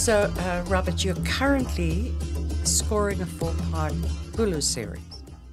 So, 0.07 0.33
uh, 0.39 0.63
Robert, 0.69 1.05
you're 1.05 1.21
currently 1.25 2.15
scoring 2.63 3.21
a 3.23 3.27
four 3.27 3.53
part 3.73 3.93
Hulu 4.37 4.63
series. 4.63 5.03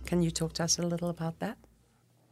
Can 0.06 0.22
you 0.22 0.30
talk 0.30 0.54
to 0.54 0.64
us 0.66 0.78
a 0.78 0.84
little 0.84 1.10
about 1.10 1.40
that? 1.40 1.58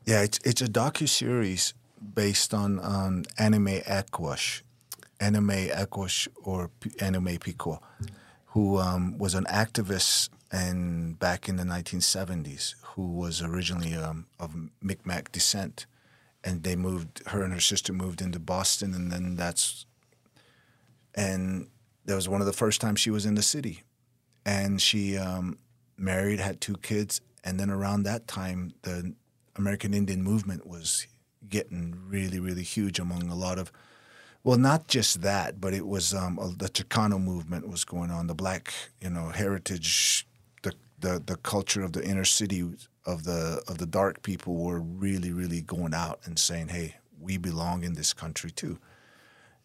Yeah, 0.05 0.21
it's 0.21 0.37
it's 0.45 0.61
a 0.61 0.67
docu 0.67 1.09
series 1.09 1.73
based 2.13 2.53
on 2.53 2.77
on 2.77 3.25
Annie 3.39 3.57
Mae 3.57 3.81
Aquash, 3.87 4.61
Annie 5.19 5.39
Mae 5.39 5.69
Aquash 5.69 6.27
or 6.43 6.69
P- 6.79 6.91
Annie 6.99 7.17
Mae 7.17 7.39
Pictou, 7.39 7.79
who 8.53 8.77
um, 8.77 9.17
was 9.17 9.33
an 9.33 9.45
activist 9.45 10.29
and 10.51 11.17
back 11.17 11.49
in 11.49 11.55
the 11.55 11.63
1970s, 11.63 12.75
who 12.93 13.07
was 13.07 13.41
originally 13.41 13.95
um, 13.95 14.27
of 14.39 14.55
Micmac 14.79 15.31
descent, 15.31 15.87
and 16.43 16.61
they 16.61 16.75
moved. 16.75 17.23
Her 17.29 17.41
and 17.41 17.51
her 17.51 17.59
sister 17.59 17.91
moved 17.93 18.21
into 18.21 18.37
Boston, 18.37 18.93
and 18.93 19.11
then 19.11 19.37
that's 19.37 19.87
and 21.15 21.70
that 22.05 22.15
was 22.15 22.27
one 22.27 22.41
of 22.41 22.47
the 22.47 22.53
first 22.53 22.81
times 22.81 22.99
she 22.99 23.11
was 23.11 23.25
in 23.25 23.35
the 23.35 23.41
city, 23.41 23.83
and 24.45 24.81
she 24.81 25.17
um, 25.17 25.57
married, 25.97 26.39
had 26.39 26.61
two 26.61 26.77
kids, 26.77 27.21
and 27.43 27.59
then 27.59 27.69
around 27.69 28.03
that 28.03 28.27
time, 28.27 28.73
the 28.81 29.13
American 29.55 29.93
Indian 29.93 30.23
movement 30.23 30.65
was 30.65 31.07
getting 31.49 31.95
really, 32.07 32.39
really 32.39 32.63
huge 32.63 32.99
among 32.99 33.29
a 33.29 33.35
lot 33.35 33.59
of, 33.59 33.71
well, 34.43 34.57
not 34.57 34.87
just 34.87 35.21
that, 35.21 35.59
but 35.59 35.73
it 35.73 35.85
was 35.85 36.13
um, 36.13 36.35
the 36.57 36.69
Chicano 36.69 37.21
movement 37.21 37.67
was 37.67 37.83
going 37.83 38.09
on, 38.09 38.27
the 38.27 38.35
black, 38.35 38.73
you 38.99 39.09
know, 39.09 39.29
heritage, 39.29 40.27
the 40.63 40.73
the 40.99 41.21
the 41.25 41.35
culture 41.37 41.83
of 41.83 41.93
the 41.93 42.03
inner 42.03 42.25
city 42.25 42.67
of 43.05 43.23
the 43.23 43.61
of 43.67 43.77
the 43.77 43.85
dark 43.85 44.21
people 44.23 44.55
were 44.55 44.79
really, 44.79 45.31
really 45.31 45.61
going 45.61 45.93
out 45.93 46.19
and 46.25 46.39
saying, 46.39 46.69
hey, 46.69 46.95
we 47.19 47.37
belong 47.37 47.83
in 47.83 47.93
this 47.93 48.13
country 48.13 48.51
too. 48.51 48.79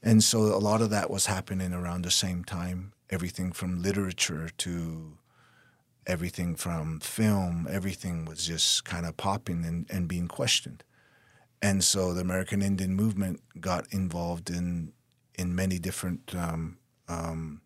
And 0.06 0.22
so 0.22 0.38
a 0.38 0.62
lot 0.62 0.82
of 0.82 0.90
that 0.90 1.10
was 1.10 1.26
happening 1.26 1.72
around 1.72 2.02
the 2.02 2.12
same 2.12 2.44
time. 2.44 2.92
Everything 3.10 3.50
from 3.50 3.82
literature 3.82 4.48
to 4.58 5.18
everything 6.06 6.54
from 6.54 7.00
film, 7.00 7.66
everything 7.68 8.24
was 8.24 8.46
just 8.46 8.84
kind 8.84 9.04
of 9.04 9.16
popping 9.16 9.64
and, 9.64 9.84
and 9.90 10.06
being 10.06 10.28
questioned. 10.28 10.84
And 11.60 11.82
so 11.82 12.14
the 12.14 12.20
American 12.20 12.62
Indian 12.62 12.94
movement 12.94 13.40
got 13.60 13.92
involved 13.92 14.48
in 14.48 14.92
in 15.34 15.56
many 15.56 15.80
different 15.80 16.32
um, 16.36 16.78
um, 17.08 17.60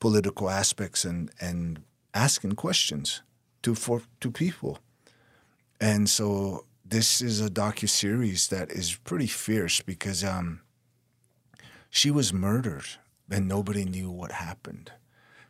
political 0.00 0.48
aspects 0.48 1.04
and, 1.04 1.30
and 1.42 1.82
asking 2.14 2.52
questions 2.52 3.22
to 3.64 3.74
for 3.74 4.00
to 4.20 4.30
people. 4.30 4.78
And 5.78 6.08
so 6.08 6.64
this 6.86 7.20
is 7.20 7.42
a 7.42 7.50
docu 7.50 7.86
series 7.86 8.48
that 8.48 8.72
is 8.72 8.96
pretty 9.04 9.26
fierce 9.26 9.82
because 9.82 10.24
um, 10.24 10.61
she 11.94 12.10
was 12.10 12.32
murdered 12.32 12.86
and 13.30 13.46
nobody 13.46 13.84
knew 13.84 14.10
what 14.10 14.32
happened. 14.32 14.90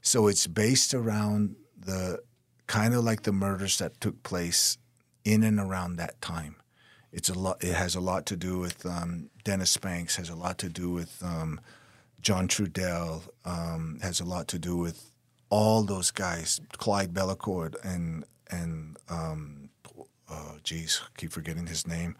So 0.01 0.27
it's 0.27 0.49
based 0.49 0.93
around 0.93 1.55
the 1.79 2.19
kind 2.67 2.95
of 2.95 3.05
like 3.05 3.23
the 3.23 3.33
murders 3.33 3.79
that 3.79 4.01
took 4.01 4.25
place 4.25 4.77
in 5.25 5.45
and 5.45 5.61
around 5.61 5.97
that 5.97 6.21
time. 6.21 6.57
It's 7.13 7.29
a 7.29 7.35
lot. 7.35 7.63
It 7.63 7.75
has 7.75 7.95
a 7.95 8.01
lot 8.01 8.27
to 8.27 8.37
do 8.37 8.59
with 8.59 8.85
um, 8.85 9.31
Dennis 9.45 9.77
Banks. 9.77 10.17
Has 10.17 10.31
a 10.31 10.35
lot 10.35 10.59
to 10.59 10.69
do 10.69 10.91
with 10.91 11.23
um, 11.23 11.61
John 12.21 12.49
Trudell. 12.49 13.23
Um, 13.45 14.01
has 14.03 14.19
a 14.19 14.25
lot 14.25 14.49
to 14.49 14.59
do 14.59 14.77
with 14.77 15.13
all 15.49 15.85
those 15.85 16.11
guys, 16.11 16.61
Clyde 16.77 17.15
Bellecourt 17.15 17.77
and 17.85 18.25
and 18.51 18.97
um, 19.09 19.69
oh 20.29 20.57
geez, 20.65 21.03
keep 21.17 21.31
forgetting 21.31 21.69
his 21.69 21.87
name. 21.87 22.17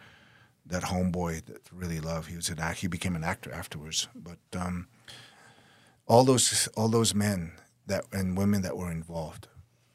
That 0.67 0.85
homeboy 0.85 1.45
that 1.47 1.63
really 1.73 2.01
loved. 2.01 2.29
He 2.29 2.37
was 2.37 2.49
an 2.49 2.61
act. 2.61 2.81
He 2.81 2.87
became 2.87 3.17
an 3.17 3.25
actor 3.25 3.53
afterwards. 3.53 4.09
But 4.15 4.39
um, 4.57 4.87
all 6.07 6.25
those 6.25 6.69
all 6.77 6.89
those 6.89 7.15
men 7.15 7.53
that 7.87 8.05
and 8.13 8.37
women 8.37 8.63
that 8.63 8.77
were 8.77 8.91
involved 8.91 9.49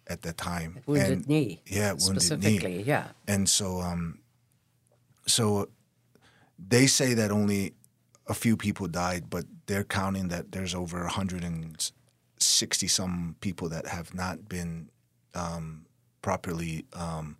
at 0.09 0.21
that 0.23 0.37
time. 0.37 0.79
Wounded 0.85 1.11
and, 1.11 1.27
Knee. 1.27 1.61
Yeah, 1.65 1.93
Wounded 1.93 2.07
Knee. 2.07 2.19
specifically. 2.19 2.81
Yeah. 2.83 3.07
And 3.27 3.49
so, 3.49 3.81
um, 3.81 4.19
so 5.25 5.69
they 6.57 6.87
say 6.87 7.13
that 7.13 7.31
only 7.31 7.73
a 8.27 8.33
few 8.33 8.57
people 8.57 8.87
died, 8.87 9.29
but 9.29 9.45
they're 9.67 9.83
counting 9.83 10.29
that 10.29 10.51
there's 10.51 10.75
over 10.75 11.01
160 11.01 12.87
some 12.87 13.35
people 13.41 13.69
that 13.69 13.87
have 13.87 14.13
not 14.13 14.49
been 14.49 14.89
um, 15.33 15.85
properly 16.21 16.85
um, 16.93 17.37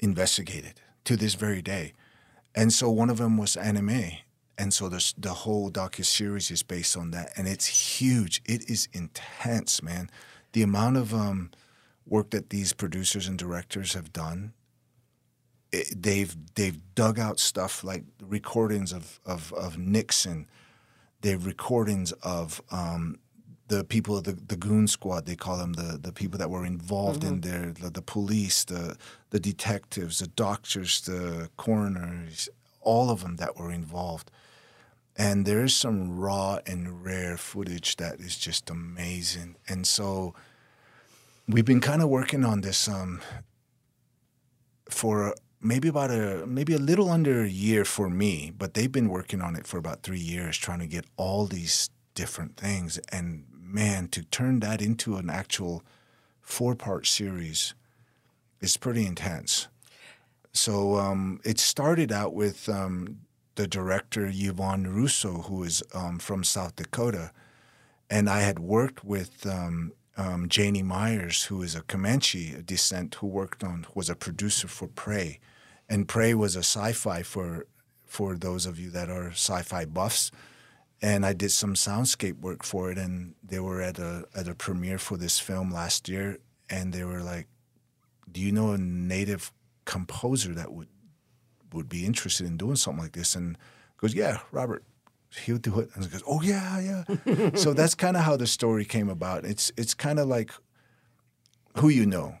investigated 0.00 0.80
to 1.04 1.16
this 1.16 1.34
very 1.34 1.62
day. 1.62 1.92
And 2.54 2.72
so 2.72 2.90
one 2.90 3.10
of 3.10 3.18
them 3.18 3.36
was 3.36 3.56
Annie 3.56 3.80
Mae. 3.80 4.24
And 4.58 4.72
so 4.72 4.88
this, 4.88 5.14
the 5.16 5.32
whole 5.32 5.70
docu 5.70 6.04
series 6.04 6.50
is 6.50 6.62
based 6.62 6.96
on 6.96 7.10
that, 7.12 7.32
and 7.36 7.48
it's 7.48 7.98
huge. 7.98 8.42
It 8.44 8.68
is 8.68 8.88
intense, 8.92 9.82
man. 9.82 10.10
The 10.52 10.62
amount 10.62 10.98
of 10.98 11.14
um, 11.14 11.50
work 12.06 12.30
that 12.30 12.50
these 12.50 12.72
producers 12.72 13.26
and 13.26 13.38
directors 13.38 13.94
have 13.94 14.12
done, 14.12 14.52
it, 15.72 16.02
they've 16.02 16.36
they've 16.54 16.78
dug 16.94 17.18
out 17.18 17.40
stuff 17.40 17.82
like 17.82 18.04
recordings 18.20 18.92
of 18.92 19.18
of, 19.24 19.52
of 19.54 19.78
Nixon, 19.78 20.46
they've 21.22 21.44
recordings 21.44 22.12
of 22.22 22.60
um, 22.70 23.18
the 23.74 23.84
people 23.94 24.14
of 24.18 24.24
the, 24.24 24.36
the 24.52 24.56
goon 24.56 24.86
squad 24.86 25.26
they 25.26 25.36
call 25.44 25.56
them 25.56 25.72
the, 25.82 25.98
the 26.06 26.12
people 26.12 26.38
that 26.38 26.50
were 26.50 26.66
involved 26.66 27.24
in 27.24 27.40
there 27.40 27.72
the, 27.80 27.90
the 27.90 28.06
police 28.16 28.58
the 28.64 28.96
the 29.30 29.40
detectives 29.40 30.18
the 30.18 30.30
doctors 30.44 30.92
the 31.02 31.48
coroners 31.56 32.48
all 32.82 33.10
of 33.10 33.22
them 33.22 33.36
that 33.36 33.56
were 33.56 33.72
involved. 33.72 34.30
And 35.16 35.46
there 35.46 35.62
is 35.62 35.74
some 35.74 36.18
raw 36.18 36.58
and 36.66 37.04
rare 37.04 37.36
footage 37.36 37.96
that 37.96 38.20
is 38.20 38.36
just 38.36 38.70
amazing. 38.70 39.56
And 39.68 39.86
so 39.86 40.34
we've 41.46 41.64
been 41.64 41.80
kind 41.80 42.02
of 42.02 42.08
working 42.08 42.44
on 42.44 42.62
this 42.62 42.88
um, 42.88 43.20
for 44.88 45.34
maybe 45.60 45.88
about 45.88 46.10
a 46.10 46.44
maybe 46.46 46.74
a 46.74 46.78
little 46.78 47.08
under 47.08 47.42
a 47.42 47.48
year 47.48 47.84
for 47.84 48.10
me 48.10 48.52
but 48.56 48.74
they've 48.74 48.90
been 48.90 49.08
working 49.08 49.40
on 49.40 49.54
it 49.54 49.64
for 49.64 49.78
about 49.78 50.02
three 50.02 50.18
years 50.18 50.58
trying 50.58 50.80
to 50.80 50.88
get 50.88 51.04
all 51.16 51.46
these 51.46 51.88
different 52.14 52.56
things. 52.56 52.98
And 53.10 53.44
man 53.72 54.08
to 54.08 54.22
turn 54.24 54.60
that 54.60 54.82
into 54.82 55.16
an 55.16 55.30
actual 55.30 55.82
four 56.40 56.74
part 56.74 57.06
series 57.06 57.74
is 58.60 58.76
pretty 58.76 59.06
intense. 59.06 59.68
So 60.52 60.96
um, 60.96 61.40
it 61.44 61.58
started 61.58 62.12
out 62.12 62.34
with 62.34 62.68
um, 62.68 63.20
the 63.54 63.66
director 63.66 64.30
Yvonne 64.32 64.86
Russo, 64.86 65.42
who 65.42 65.62
is 65.64 65.82
um, 65.94 66.18
from 66.18 66.44
South 66.44 66.76
Dakota, 66.76 67.32
and 68.10 68.28
I 68.28 68.40
had 68.40 68.58
worked 68.58 69.04
with 69.04 69.46
um, 69.46 69.92
um, 70.16 70.48
Jhane 70.48 70.84
Myers, 70.84 71.44
who 71.44 71.62
is 71.62 71.74
a 71.74 71.82
Comanche 71.82 72.54
descent, 72.64 73.16
who 73.16 73.26
worked 73.26 73.64
on 73.64 73.86
was 73.94 74.10
a 74.10 74.14
producer 74.14 74.68
for 74.68 74.88
Prey, 74.88 75.40
and 75.88 76.08
Prey 76.08 76.34
was 76.34 76.54
a 76.54 76.60
sci-fi 76.60 77.22
for 77.22 77.66
for 78.04 78.36
those 78.36 78.66
of 78.66 78.78
you 78.78 78.90
that 78.90 79.08
are 79.08 79.30
sci-fi 79.30 79.86
buffs. 79.86 80.30
And 81.02 81.26
I 81.26 81.32
did 81.32 81.50
some 81.50 81.74
soundscape 81.74 82.40
work 82.40 82.62
for 82.62 82.92
it, 82.92 82.96
and 82.96 83.34
they 83.42 83.58
were 83.58 83.82
at 83.82 83.98
a 83.98 84.24
at 84.36 84.46
a 84.46 84.54
premiere 84.54 84.98
for 84.98 85.16
this 85.16 85.40
film 85.40 85.72
last 85.72 86.08
year, 86.08 86.38
and 86.70 86.92
they 86.92 87.02
were 87.02 87.22
like, 87.22 87.48
"Do 88.30 88.40
you 88.40 88.52
know 88.52 88.70
a 88.70 88.78
native 88.78 89.52
composer 89.84 90.54
that 90.54 90.72
would 90.72 90.88
would 91.72 91.88
be 91.88 92.06
interested 92.06 92.46
in 92.46 92.56
doing 92.56 92.76
something 92.76 93.02
like 93.02 93.12
this?" 93.12 93.34
And 93.34 93.58
goes, 93.96 94.14
"Yeah, 94.14 94.38
Robert, 94.52 94.84
he'll 95.44 95.58
do 95.58 95.80
it." 95.80 95.90
And 95.94 96.04
he 96.04 96.10
goes, 96.10 96.22
"Oh 96.24 96.40
yeah, 96.40 96.78
yeah." 96.78 97.50
so 97.56 97.72
that's 97.78 97.96
kind 97.96 98.16
of 98.16 98.22
how 98.22 98.36
the 98.36 98.46
story 98.46 98.84
came 98.84 99.08
about. 99.08 99.44
It's 99.44 99.72
it's 99.76 99.94
kind 99.94 100.20
of 100.20 100.28
like 100.28 100.52
who 101.78 101.88
you 101.88 102.06
know. 102.06 102.38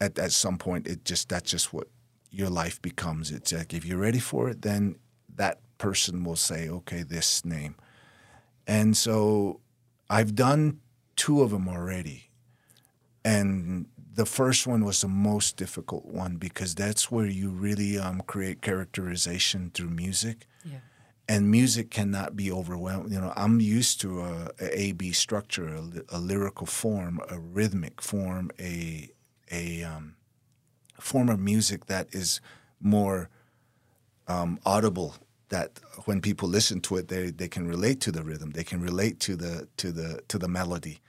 At 0.00 0.18
at 0.18 0.32
some 0.32 0.58
point, 0.58 0.86
it 0.86 1.04
just 1.04 1.28
that's 1.28 1.50
just 1.50 1.72
what 1.72 1.88
your 2.30 2.50
life 2.50 2.80
becomes. 2.80 3.32
It's 3.32 3.52
like 3.52 3.74
if 3.74 3.84
you're 3.84 3.98
ready 3.98 4.20
for 4.20 4.48
it, 4.50 4.62
then 4.62 4.96
that 5.34 5.58
person 5.78 6.22
will 6.22 6.36
say, 6.36 6.68
"Okay, 6.68 7.02
this 7.02 7.44
name." 7.44 7.74
And 8.66 8.96
so 8.96 9.60
I've 10.08 10.34
done 10.34 10.80
two 11.16 11.42
of 11.42 11.50
them 11.50 11.68
already. 11.68 12.30
And 13.24 13.86
the 14.14 14.26
first 14.26 14.66
one 14.66 14.84
was 14.84 15.00
the 15.00 15.08
most 15.08 15.56
difficult 15.56 16.04
one 16.04 16.36
because 16.36 16.74
that's 16.74 17.10
where 17.10 17.26
you 17.26 17.50
really 17.50 17.98
um, 17.98 18.20
create 18.26 18.62
characterization 18.62 19.70
through 19.74 19.90
music. 19.90 20.46
Yeah. 20.64 20.78
And 21.28 21.50
music 21.50 21.90
cannot 21.90 22.36
be 22.36 22.52
overwhelmed. 22.52 23.10
You 23.10 23.20
know, 23.20 23.32
I'm 23.34 23.60
used 23.60 24.00
to 24.02 24.20
a, 24.20 24.50
a 24.60 24.92
B 24.92 25.12
structure, 25.12 25.68
a, 25.68 26.16
a 26.16 26.18
lyrical 26.18 26.66
form, 26.66 27.18
a 27.30 27.38
rhythmic 27.38 28.00
form, 28.02 28.50
a 28.60 29.10
a 29.50 29.82
um, 29.84 30.16
form 31.00 31.28
of 31.28 31.38
music 31.38 31.86
that 31.86 32.08
is 32.12 32.40
more 32.80 33.30
um, 34.28 34.58
audible. 34.64 35.14
That 35.50 35.78
when 36.06 36.20
people 36.20 36.48
listen 36.48 36.80
to 36.82 36.96
it, 36.96 37.08
they 37.08 37.30
they 37.30 37.48
can 37.48 37.66
relate 37.68 38.00
to 38.02 38.12
the 38.12 38.22
rhythm, 38.22 38.50
they 38.52 38.64
can 38.64 38.80
relate 38.80 39.20
to 39.20 39.36
the 39.36 39.68
to 39.76 39.92
the 39.92 40.20
to 40.28 40.38
the 40.38 40.48
melody. 40.48 41.00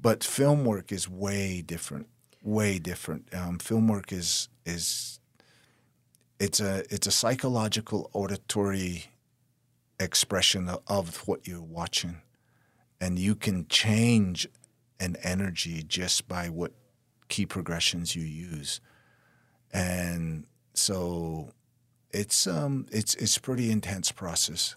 But 0.00 0.24
film 0.24 0.64
work 0.64 0.92
is 0.92 1.08
way 1.08 1.62
different, 1.62 2.08
way 2.42 2.78
different. 2.78 3.28
Um, 3.34 3.58
film 3.58 3.88
work 3.88 4.12
is 4.12 4.48
is 4.64 5.20
it's 6.40 6.60
a 6.60 6.84
it's 6.90 7.06
a 7.06 7.10
psychological 7.12 8.10
auditory 8.12 9.06
expression 10.00 10.68
of, 10.68 10.80
of 10.86 11.28
what 11.28 11.46
you're 11.46 11.62
watching, 11.62 12.18
and 13.00 13.18
you 13.18 13.34
can 13.34 13.66
change 13.68 14.48
an 15.00 15.16
energy 15.22 15.82
just 15.82 16.26
by 16.28 16.48
what 16.48 16.72
key 17.28 17.46
progressions 17.46 18.16
you 18.16 18.24
use, 18.24 18.80
and 19.72 20.46
so 20.74 21.50
it's 22.14 22.46
um 22.46 22.86
it's 22.90 23.14
it's 23.16 23.38
pretty 23.38 23.70
intense 23.70 24.12
process. 24.12 24.76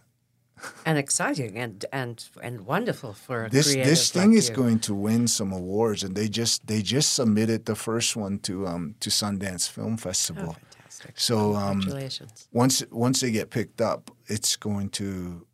And 0.85 0.97
exciting 0.97 1.57
and 1.57 1.85
and 1.93 2.25
and 2.41 2.65
wonderful 2.65 3.13
for 3.13 3.45
a 3.45 3.49
this 3.49 3.73
this 3.75 4.09
thing 4.09 4.31
like 4.31 4.39
is 4.39 4.49
you. 4.49 4.55
going 4.55 4.79
to 4.79 4.95
win 4.95 5.27
some 5.27 5.51
awards, 5.51 6.03
and 6.03 6.15
they 6.15 6.27
just 6.27 6.65
they 6.65 6.81
just 6.81 7.13
submitted 7.13 7.65
the 7.65 7.75
first 7.75 8.15
one 8.15 8.39
to 8.39 8.65
um 8.65 8.95
to 8.99 9.09
Sundance 9.09 9.69
Film 9.69 9.97
Festival. 9.97 10.55
Oh, 10.57 10.61
fantastic! 10.71 11.19
So 11.19 11.55
um, 11.55 11.81
Congratulations. 11.81 12.47
once 12.51 12.83
once 12.91 13.21
they 13.21 13.31
get 13.31 13.51
picked 13.51 13.81
up, 13.81 14.09
it's 14.25 14.55
going 14.55 14.89
to. 14.91 15.45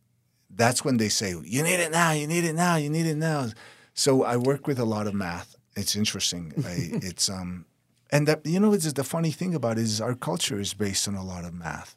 That's 0.55 0.85
when 0.85 0.97
they 0.97 1.09
say, 1.09 1.31
"You 1.31 1.63
need 1.63 1.81
it 1.81 1.91
now. 1.91 2.11
You 2.11 2.27
need 2.27 2.45
it 2.45 2.53
now. 2.53 2.77
You 2.77 2.89
need 2.89 3.05
it 3.05 3.17
now." 3.17 3.49
So 3.93 4.23
I 4.23 4.37
work 4.37 4.67
with 4.67 4.79
a 4.79 4.85
lot 4.85 5.07
of 5.07 5.13
math. 5.13 5.55
It's 5.75 5.95
interesting. 5.95 6.53
I, 6.65 6.75
it's 7.07 7.29
um, 7.29 7.65
and 8.13 8.27
that 8.27 8.45
you 8.45 8.59
know, 8.59 8.73
it's 8.73 8.93
the 8.93 9.03
funny 9.03 9.31
thing 9.31 9.55
about 9.55 9.77
it 9.77 9.83
is 9.83 9.99
our 9.99 10.15
culture 10.15 10.59
is 10.59 10.73
based 10.75 11.07
on 11.07 11.15
a 11.15 11.23
lot 11.23 11.43
of 11.45 11.53
math, 11.53 11.91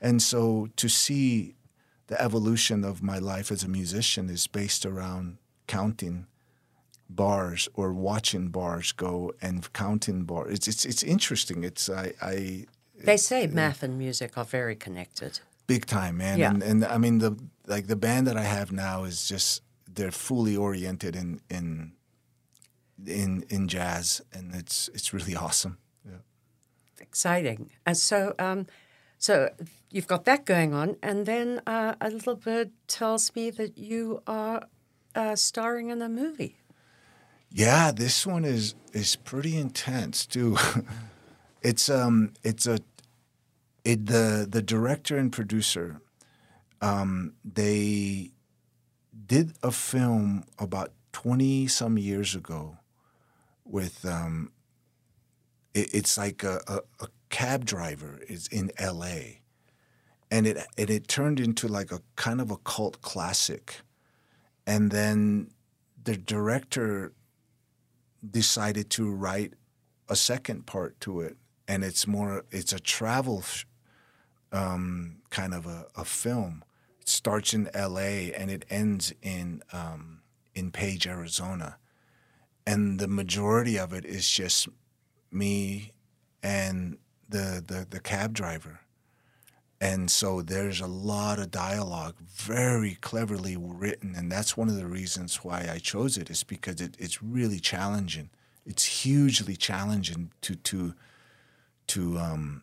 and 0.00 0.22
so 0.22 0.68
to 0.76 0.88
see 0.88 1.54
the 2.06 2.20
evolution 2.20 2.84
of 2.84 3.02
my 3.02 3.18
life 3.18 3.52
as 3.54 3.62
a 3.64 3.68
musician 3.68 4.30
is 4.30 4.46
based 4.46 4.84
around 4.86 5.36
counting 5.66 6.26
bars 7.08 7.68
or 7.74 7.92
watching 7.92 8.48
bars 8.48 8.92
go 8.92 9.32
and 9.42 9.72
counting 9.72 10.24
bars. 10.24 10.52
It's 10.54 10.68
it's 10.68 10.84
it's 10.84 11.02
interesting. 11.02 11.64
It's 11.64 11.88
I 11.88 12.12
I 12.22 12.66
They 13.04 13.18
say 13.18 13.44
uh, 13.44 13.48
math 13.48 13.82
and 13.82 13.98
music 13.98 14.38
are 14.38 14.48
very 14.50 14.76
connected. 14.76 15.40
big 15.66 15.84
time, 15.86 16.16
man. 16.16 16.38
Yeah. 16.38 16.50
And 16.50 16.62
and 16.62 16.84
I 16.84 16.98
mean 16.98 17.18
the 17.18 17.32
like 17.66 17.86
the 17.86 17.96
band 17.96 18.26
that 18.26 18.36
I 18.36 18.44
have 18.58 18.72
now 18.72 19.04
is 19.04 19.28
just 19.28 19.62
they're 19.94 20.12
fully 20.28 20.56
oriented 20.56 21.14
in 21.16 21.40
in 21.50 21.92
in 23.06 23.44
in 23.48 23.68
jazz, 23.68 24.22
and 24.32 24.54
it's 24.54 24.88
it's 24.94 25.12
really 25.12 25.36
awesome. 25.36 25.78
Yeah. 26.04 26.18
Exciting. 27.00 27.70
And 27.86 27.96
so, 27.96 28.34
um, 28.38 28.66
so 29.18 29.50
you've 29.90 30.06
got 30.06 30.24
that 30.24 30.44
going 30.44 30.74
on, 30.74 30.96
and 31.02 31.26
then 31.26 31.60
uh, 31.66 31.94
a 32.00 32.10
little 32.10 32.36
bird 32.36 32.70
tells 32.86 33.34
me 33.34 33.50
that 33.50 33.78
you 33.78 34.22
are 34.26 34.62
uh, 35.14 35.36
starring 35.36 35.90
in 35.90 36.02
a 36.02 36.08
movie. 36.08 36.56
Yeah, 37.50 37.92
this 37.92 38.26
one 38.26 38.44
is 38.44 38.74
is 38.92 39.16
pretty 39.16 39.56
intense 39.56 40.26
too. 40.26 40.56
it's 41.62 41.88
um 41.88 42.32
it's 42.42 42.66
a 42.66 42.78
it 43.84 44.06
the 44.06 44.46
the 44.48 44.62
director 44.62 45.16
and 45.16 45.32
producer 45.32 46.00
um 46.80 47.34
they 47.44 48.30
did 49.26 49.52
a 49.62 49.70
film 49.70 50.44
about 50.58 50.92
20 51.12 51.66
some 51.68 51.98
years 51.98 52.34
ago 52.34 52.76
with 53.72 54.04
um 54.04 54.52
it, 55.74 55.92
it's 55.92 56.16
like 56.16 56.44
a, 56.44 56.60
a, 56.68 56.78
a 57.00 57.08
cab 57.30 57.64
driver 57.64 58.20
is 58.28 58.46
in 58.48 58.70
LA 58.80 59.40
and 60.32 60.46
it 60.46 60.56
and 60.78 60.88
it 60.90 61.08
turned 61.08 61.38
into 61.38 61.68
like 61.68 61.92
a 61.92 62.00
kind 62.16 62.40
of 62.40 62.50
a 62.50 62.56
cult 62.56 63.02
classic. 63.02 63.82
And 64.66 64.90
then 64.90 65.50
the 66.02 66.16
director 66.16 67.12
decided 68.28 68.88
to 68.90 69.10
write 69.10 69.52
a 70.08 70.16
second 70.16 70.66
part 70.66 70.98
to 71.00 71.20
it. 71.20 71.36
And 71.68 71.84
it's 71.84 72.06
more 72.06 72.44
it's 72.50 72.72
a 72.72 72.80
travel 72.80 73.44
um, 74.52 75.16
kind 75.28 75.52
of 75.52 75.66
a, 75.66 75.86
a 75.96 76.04
film. 76.04 76.64
It 77.00 77.08
starts 77.10 77.52
in 77.52 77.68
la 77.74 77.98
and 77.98 78.50
it 78.50 78.64
ends 78.70 79.12
in 79.20 79.62
um, 79.70 80.22
in 80.54 80.70
page 80.70 81.06
arizona 81.06 81.76
and 82.66 82.98
the 82.98 83.08
majority 83.08 83.78
of 83.78 83.92
it 83.92 84.04
is 84.04 84.28
just 84.28 84.68
me 85.30 85.92
and 86.42 86.98
the 87.28 87.62
the, 87.66 87.86
the 87.88 88.00
cab 88.00 88.32
driver 88.32 88.80
and 89.82 90.12
so 90.12 90.42
there's 90.42 90.80
a 90.80 90.86
lot 90.86 91.40
of 91.40 91.50
dialogue, 91.50 92.14
very 92.20 92.94
cleverly 93.00 93.56
written, 93.56 94.14
and 94.14 94.30
that's 94.30 94.56
one 94.56 94.68
of 94.68 94.76
the 94.76 94.86
reasons 94.86 95.38
why 95.42 95.68
I 95.68 95.78
chose 95.78 96.16
it. 96.16 96.30
Is 96.30 96.44
because 96.44 96.80
it, 96.80 96.94
it's 97.00 97.20
really 97.20 97.58
challenging. 97.58 98.30
it's 98.64 98.84
hugely 98.84 99.56
challenging 99.56 100.30
to 100.42 100.54
to 100.54 100.94
to 101.88 102.16
um, 102.16 102.62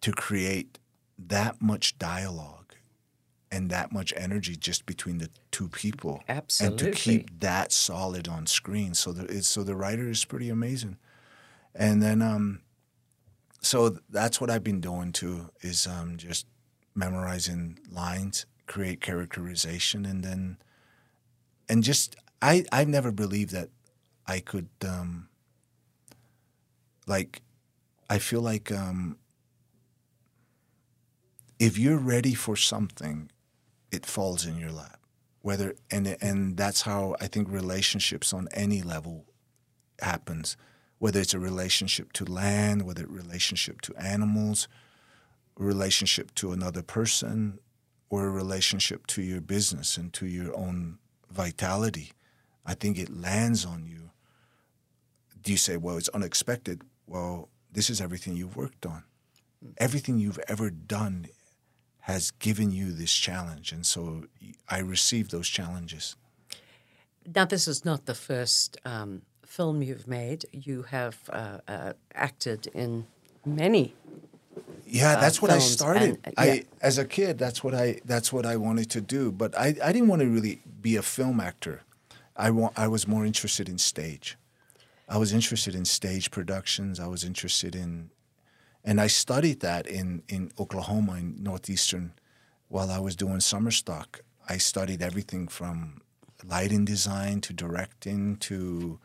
to 0.00 0.12
create 0.12 0.78
that 1.18 1.60
much 1.60 1.98
dialogue 1.98 2.67
and 3.50 3.70
that 3.70 3.92
much 3.92 4.12
energy 4.16 4.56
just 4.56 4.86
between 4.86 5.18
the 5.18 5.30
two 5.50 5.68
people, 5.68 6.22
and 6.60 6.78
to 6.78 6.90
keep 6.90 7.40
that 7.40 7.72
solid 7.72 8.28
on 8.28 8.46
screen. 8.46 8.94
So 8.94 9.12
the 9.12 9.24
it's, 9.24 9.48
so 9.48 9.62
the 9.62 9.74
writer 9.74 10.08
is 10.10 10.24
pretty 10.24 10.50
amazing, 10.50 10.96
and 11.74 12.02
then 12.02 12.22
um, 12.22 12.60
so 13.60 13.98
that's 14.10 14.40
what 14.40 14.50
I've 14.50 14.64
been 14.64 14.80
doing 14.80 15.12
too 15.12 15.50
is 15.62 15.86
um, 15.86 16.16
just 16.16 16.46
memorizing 16.94 17.78
lines, 17.90 18.46
create 18.66 19.00
characterization, 19.00 20.04
and 20.04 20.22
then 20.22 20.58
and 21.68 21.82
just 21.82 22.16
I 22.42 22.64
I've 22.72 22.88
never 22.88 23.12
believed 23.12 23.52
that 23.52 23.70
I 24.26 24.40
could 24.40 24.68
um, 24.86 25.28
like 27.06 27.42
I 28.10 28.18
feel 28.18 28.40
like 28.40 28.70
um, 28.70 29.16
if 31.58 31.78
you're 31.78 31.98
ready 31.98 32.34
for 32.34 32.56
something, 32.56 33.30
it 33.90 34.06
falls 34.06 34.46
in 34.46 34.56
your 34.58 34.72
lap. 34.72 35.00
Whether 35.42 35.74
and 35.90 36.16
and 36.20 36.56
that's 36.56 36.82
how 36.82 37.16
I 37.20 37.26
think 37.28 37.48
relationships 37.50 38.32
on 38.32 38.48
any 38.52 38.82
level 38.82 39.24
happens. 40.00 40.56
Whether 40.98 41.20
it's 41.20 41.34
a 41.34 41.38
relationship 41.38 42.12
to 42.14 42.24
land, 42.24 42.82
whether 42.82 43.02
it's 43.02 43.10
a 43.10 43.14
relationship 43.14 43.80
to 43.82 43.94
animals, 43.96 44.68
a 45.58 45.62
relationship 45.62 46.34
to 46.36 46.52
another 46.52 46.82
person, 46.82 47.60
or 48.10 48.26
a 48.26 48.30
relationship 48.30 49.06
to 49.08 49.22
your 49.22 49.40
business 49.40 49.96
and 49.96 50.12
to 50.14 50.26
your 50.26 50.56
own 50.56 50.98
vitality. 51.30 52.12
I 52.64 52.74
think 52.74 52.98
it 52.98 53.08
lands 53.14 53.64
on 53.64 53.86
you. 53.86 54.10
Do 55.40 55.52
you 55.52 55.58
say, 55.58 55.76
well, 55.76 55.96
it's 55.96 56.08
unexpected? 56.10 56.82
Well, 57.06 57.48
this 57.72 57.90
is 57.90 58.00
everything 58.00 58.36
you've 58.36 58.56
worked 58.56 58.86
on. 58.86 59.04
Hmm. 59.62 59.70
Everything 59.78 60.18
you've 60.18 60.40
ever 60.48 60.70
done 60.70 61.26
has 62.08 62.30
given 62.30 62.72
you 62.72 62.90
this 62.92 63.12
challenge. 63.12 63.70
And 63.70 63.84
so 63.86 64.24
I 64.68 64.78
received 64.78 65.30
those 65.30 65.46
challenges. 65.46 66.16
Now, 67.34 67.44
this 67.44 67.68
is 67.68 67.84
not 67.84 68.06
the 68.06 68.14
first 68.14 68.78
um, 68.86 69.20
film 69.44 69.82
you've 69.82 70.08
made. 70.08 70.46
You 70.50 70.84
have 70.84 71.18
uh, 71.28 71.58
uh, 71.68 71.92
acted 72.14 72.68
in 72.72 73.06
many. 73.44 73.94
Yeah, 74.86 75.20
that's 75.20 75.42
what 75.42 75.50
I 75.50 75.58
started. 75.58 76.18
and- 76.24 76.34
I 76.38 76.46
yeah. 76.46 76.62
as 76.80 76.96
a 76.96 77.04
kid, 77.04 77.36
that's 77.36 77.62
what 77.62 77.74
I 77.74 78.00
that's 78.06 78.32
what 78.32 78.46
I 78.46 78.56
wanted 78.56 78.88
to 78.90 79.02
do. 79.02 79.30
But 79.30 79.56
I, 79.56 79.76
I 79.84 79.92
didn't 79.92 80.08
want 80.08 80.22
to 80.22 80.28
really 80.28 80.62
be 80.80 80.96
a 80.96 81.02
film 81.02 81.40
actor. 81.40 81.82
I 82.34 82.50
want 82.50 82.72
I 82.78 82.88
was 82.88 83.06
more 83.06 83.26
interested 83.26 83.68
in 83.68 83.76
stage. 83.76 84.38
I 85.08 85.18
was 85.18 85.32
interested 85.34 85.74
in 85.74 85.84
stage 85.84 86.30
productions. 86.30 86.98
I 86.98 87.06
was 87.06 87.22
interested 87.22 87.74
in 87.74 88.10
and 88.88 89.02
I 89.02 89.06
studied 89.06 89.60
that 89.60 89.86
in, 89.86 90.22
in 90.30 90.50
Oklahoma 90.58 91.16
in 91.16 91.42
northeastern 91.42 92.14
while 92.68 92.90
I 92.90 92.98
was 92.98 93.14
doing 93.16 93.40
summer 93.40 93.70
stock. 93.70 94.22
I 94.48 94.56
studied 94.56 95.02
everything 95.02 95.46
from 95.46 96.00
lighting 96.42 96.86
design 96.86 97.42
to 97.42 97.52
directing 97.52 98.36
to 98.36 98.98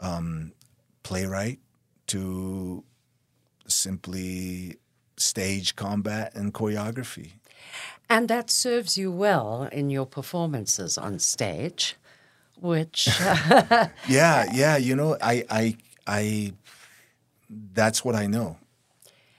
um, 0.00 0.52
playwright 1.02 1.60
to 2.08 2.84
simply 3.66 4.76
stage 5.16 5.76
combat 5.76 6.34
and 6.34 6.52
choreography. 6.52 7.30
And 8.10 8.28
that 8.28 8.50
serves 8.50 8.98
you 8.98 9.10
well 9.10 9.66
in 9.72 9.88
your 9.88 10.04
performances 10.04 10.98
on 10.98 11.20
stage, 11.20 11.96
which 12.60 13.08
Yeah, 14.08 14.44
yeah. 14.52 14.76
You 14.76 14.94
know, 14.94 15.16
I, 15.22 15.42
I, 15.48 15.76
I. 16.06 16.52
That's 17.48 18.04
what 18.04 18.14
I 18.14 18.26
know. 18.26 18.58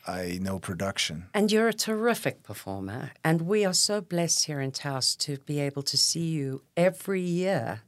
I 0.07 0.39
know 0.41 0.59
production. 0.59 1.25
And 1.33 1.51
you're 1.51 1.67
a 1.67 1.73
terrific 1.73 2.43
performer. 2.43 3.11
And 3.23 3.41
we 3.41 3.65
are 3.65 3.73
so 3.73 4.01
blessed 4.01 4.45
here 4.45 4.61
in 4.61 4.71
Taos 4.71 5.15
to 5.17 5.37
be 5.45 5.59
able 5.59 5.83
to 5.83 5.97
see 5.97 6.27
you 6.29 6.61
every 6.75 7.21
year 7.21 7.81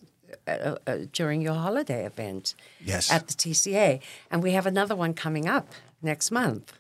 uh, 0.48 0.76
uh, 0.86 0.98
during 1.14 1.42
your 1.42 1.54
holiday 1.56 2.06
event 2.06 2.56
Yes. 2.84 3.12
at 3.12 3.28
the 3.28 3.34
TCA. 3.34 4.02
And 4.32 4.44
we 4.44 4.52
have 4.52 4.66
another 4.66 4.96
one 4.96 5.14
coming 5.14 5.48
up 5.48 5.68
next 6.02 6.32
month. 6.32 6.74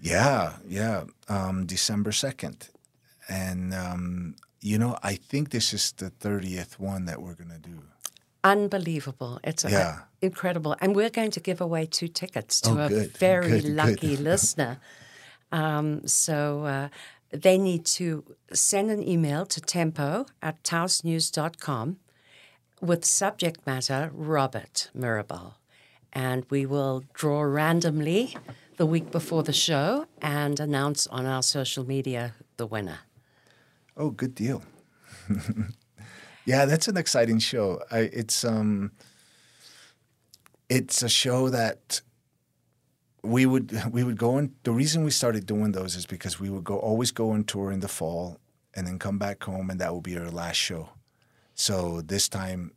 Yeah, 0.00 0.54
yeah. 0.66 1.04
Um, 1.28 1.64
December 1.66 2.10
second, 2.12 2.68
and 3.28 3.72
um, 3.72 4.34
you 4.60 4.76
know, 4.76 4.96
I 5.02 5.14
think 5.14 5.50
this 5.50 5.72
is 5.72 5.92
the 5.92 6.10
thirtieth 6.10 6.80
one 6.80 7.04
that 7.04 7.22
we're 7.22 7.34
gonna 7.36 7.60
do. 7.60 7.82
Unbelievable. 8.44 9.38
It's 9.44 9.64
uh, 9.64 9.68
Yeah. 9.70 9.98
incredible. 10.20 10.76
And 10.80 10.94
we're 10.96 11.10
going 11.10 11.30
to 11.32 11.40
give 11.40 11.60
away 11.60 11.86
two 11.86 12.08
tickets 12.08 12.60
to 12.62 12.70
Oh, 12.70 12.78
a 12.86 12.88
good, 12.88 13.16
very 13.18 13.50
good, 13.60 13.62
good. 13.64 13.74
lucky 13.76 14.16
listener. 14.30 14.78
Um, 15.52 16.06
so 16.06 16.64
uh, 16.64 16.88
they 17.30 17.58
need 17.58 17.84
to 17.98 18.24
send 18.52 18.90
an 18.90 19.06
email 19.06 19.46
to 19.46 19.60
tempo 19.60 20.26
at 20.40 20.62
taosnews.com 20.64 21.98
with 22.80 23.04
subject 23.04 23.64
matter 23.66 24.10
Robert 24.12 24.90
Mirabal. 24.96 25.54
And 26.12 26.44
we 26.50 26.66
will 26.66 27.04
draw 27.14 27.42
randomly 27.42 28.36
the 28.76 28.86
week 28.86 29.10
before 29.10 29.42
the 29.44 29.52
show 29.52 30.06
and 30.20 30.58
announce 30.60 31.06
on 31.06 31.26
our 31.26 31.42
social 31.42 31.86
media 31.86 32.34
the 32.56 32.66
winner. 32.66 33.00
Oh, 33.96 34.10
good 34.10 34.34
deal. 34.34 34.62
yeah, 36.44 36.64
that's 36.64 36.88
an 36.88 36.96
exciting 36.96 37.38
show. 37.38 37.80
I, 37.90 38.00
it's 38.12 38.44
um, 38.44 38.92
it's 40.68 41.02
a 41.02 41.08
show 41.08 41.48
that 41.50 42.00
we 43.22 43.46
would 43.46 43.92
we 43.92 44.02
would 44.04 44.18
go 44.18 44.36
on. 44.36 44.52
The 44.64 44.72
reason 44.72 45.04
we 45.04 45.10
started 45.10 45.46
doing 45.46 45.72
those 45.72 45.96
is 45.96 46.06
because 46.06 46.40
we 46.40 46.50
would 46.50 46.64
go 46.64 46.78
always 46.78 47.10
go 47.10 47.30
on 47.30 47.44
tour 47.44 47.70
in 47.70 47.80
the 47.80 47.88
fall 47.88 48.38
and 48.74 48.86
then 48.86 48.98
come 48.98 49.18
back 49.18 49.44
home, 49.44 49.70
and 49.70 49.80
that 49.80 49.94
would 49.94 50.02
be 50.02 50.16
our 50.18 50.30
last 50.30 50.56
show. 50.56 50.90
So 51.54 52.00
this 52.00 52.28
time, 52.28 52.72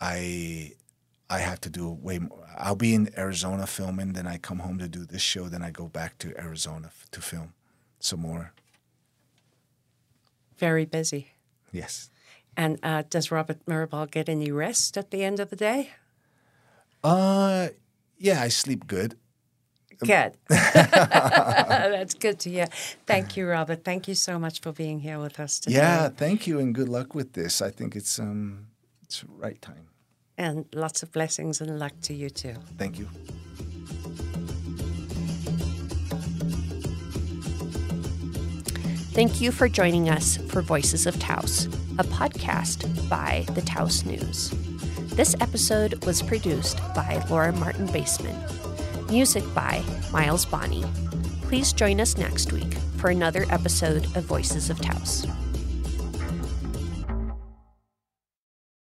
I 0.00 0.72
I 1.28 1.38
have 1.38 1.60
to 1.62 1.70
do 1.70 1.88
way 1.88 2.18
more. 2.18 2.46
I'll 2.58 2.76
be 2.76 2.94
in 2.94 3.10
Arizona 3.16 3.66
filming, 3.66 4.12
then 4.12 4.26
I 4.26 4.38
come 4.38 4.58
home 4.58 4.78
to 4.78 4.88
do 4.88 5.04
this 5.04 5.22
show, 5.22 5.48
then 5.48 5.62
I 5.62 5.70
go 5.70 5.86
back 5.88 6.18
to 6.18 6.36
Arizona 6.38 6.88
f- 6.88 7.06
to 7.12 7.20
film 7.20 7.54
some 8.00 8.20
more. 8.20 8.52
Very 10.58 10.84
busy. 10.84 11.28
Yes. 11.72 12.10
And 12.60 12.78
uh, 12.82 13.04
does 13.08 13.30
Robert 13.30 13.64
Mirabal 13.64 14.10
get 14.10 14.28
any 14.28 14.50
rest 14.50 14.98
at 14.98 15.10
the 15.10 15.24
end 15.24 15.40
of 15.40 15.48
the 15.48 15.56
day? 15.56 15.92
Uh, 17.02 17.68
yeah, 18.18 18.42
I 18.42 18.48
sleep 18.48 18.86
good. 18.86 19.16
Good. 20.00 20.32
That's 20.48 22.12
good 22.12 22.38
to 22.40 22.50
hear. 22.50 22.66
Thank 23.06 23.38
you, 23.38 23.46
Robert. 23.46 23.82
Thank 23.82 24.08
you 24.08 24.14
so 24.14 24.38
much 24.38 24.60
for 24.60 24.72
being 24.72 25.00
here 25.00 25.18
with 25.18 25.40
us 25.40 25.58
today. 25.58 25.76
Yeah, 25.76 26.10
thank 26.10 26.46
you 26.46 26.58
and 26.58 26.74
good 26.74 26.90
luck 26.90 27.14
with 27.14 27.32
this. 27.32 27.62
I 27.62 27.70
think 27.70 27.96
it's 27.96 28.18
um, 28.18 28.66
it's 29.04 29.24
right 29.24 29.60
time. 29.62 29.88
And 30.36 30.66
lots 30.74 31.02
of 31.02 31.12
blessings 31.12 31.62
and 31.62 31.78
luck 31.78 31.94
to 32.02 32.12
you 32.12 32.28
too. 32.28 32.56
Thank 32.76 32.98
you. 32.98 33.08
Thank 39.12 39.40
you 39.40 39.50
for 39.50 39.68
joining 39.68 40.08
us 40.08 40.36
for 40.36 40.62
Voices 40.62 41.04
of 41.04 41.18
Taos, 41.18 41.66
a 42.00 42.04
podcast 42.04 42.86
by 43.10 43.44
the 43.52 43.60
Taos 43.60 44.06
News. 44.06 44.48
This 45.14 45.36
episode 45.38 46.02
was 46.06 46.22
produced 46.22 46.78
by 46.94 47.22
Laura 47.28 47.52
Martin 47.52 47.86
Baseman. 47.88 48.34
Music 49.10 49.44
by 49.54 49.84
Miles 50.10 50.46
Bonney. 50.46 50.82
Please 51.42 51.74
join 51.74 52.00
us 52.00 52.16
next 52.16 52.54
week 52.54 52.72
for 52.96 53.10
another 53.10 53.44
episode 53.50 54.06
of 54.16 54.24
Voices 54.24 54.70
of 54.70 54.80
Taos. 54.80 55.26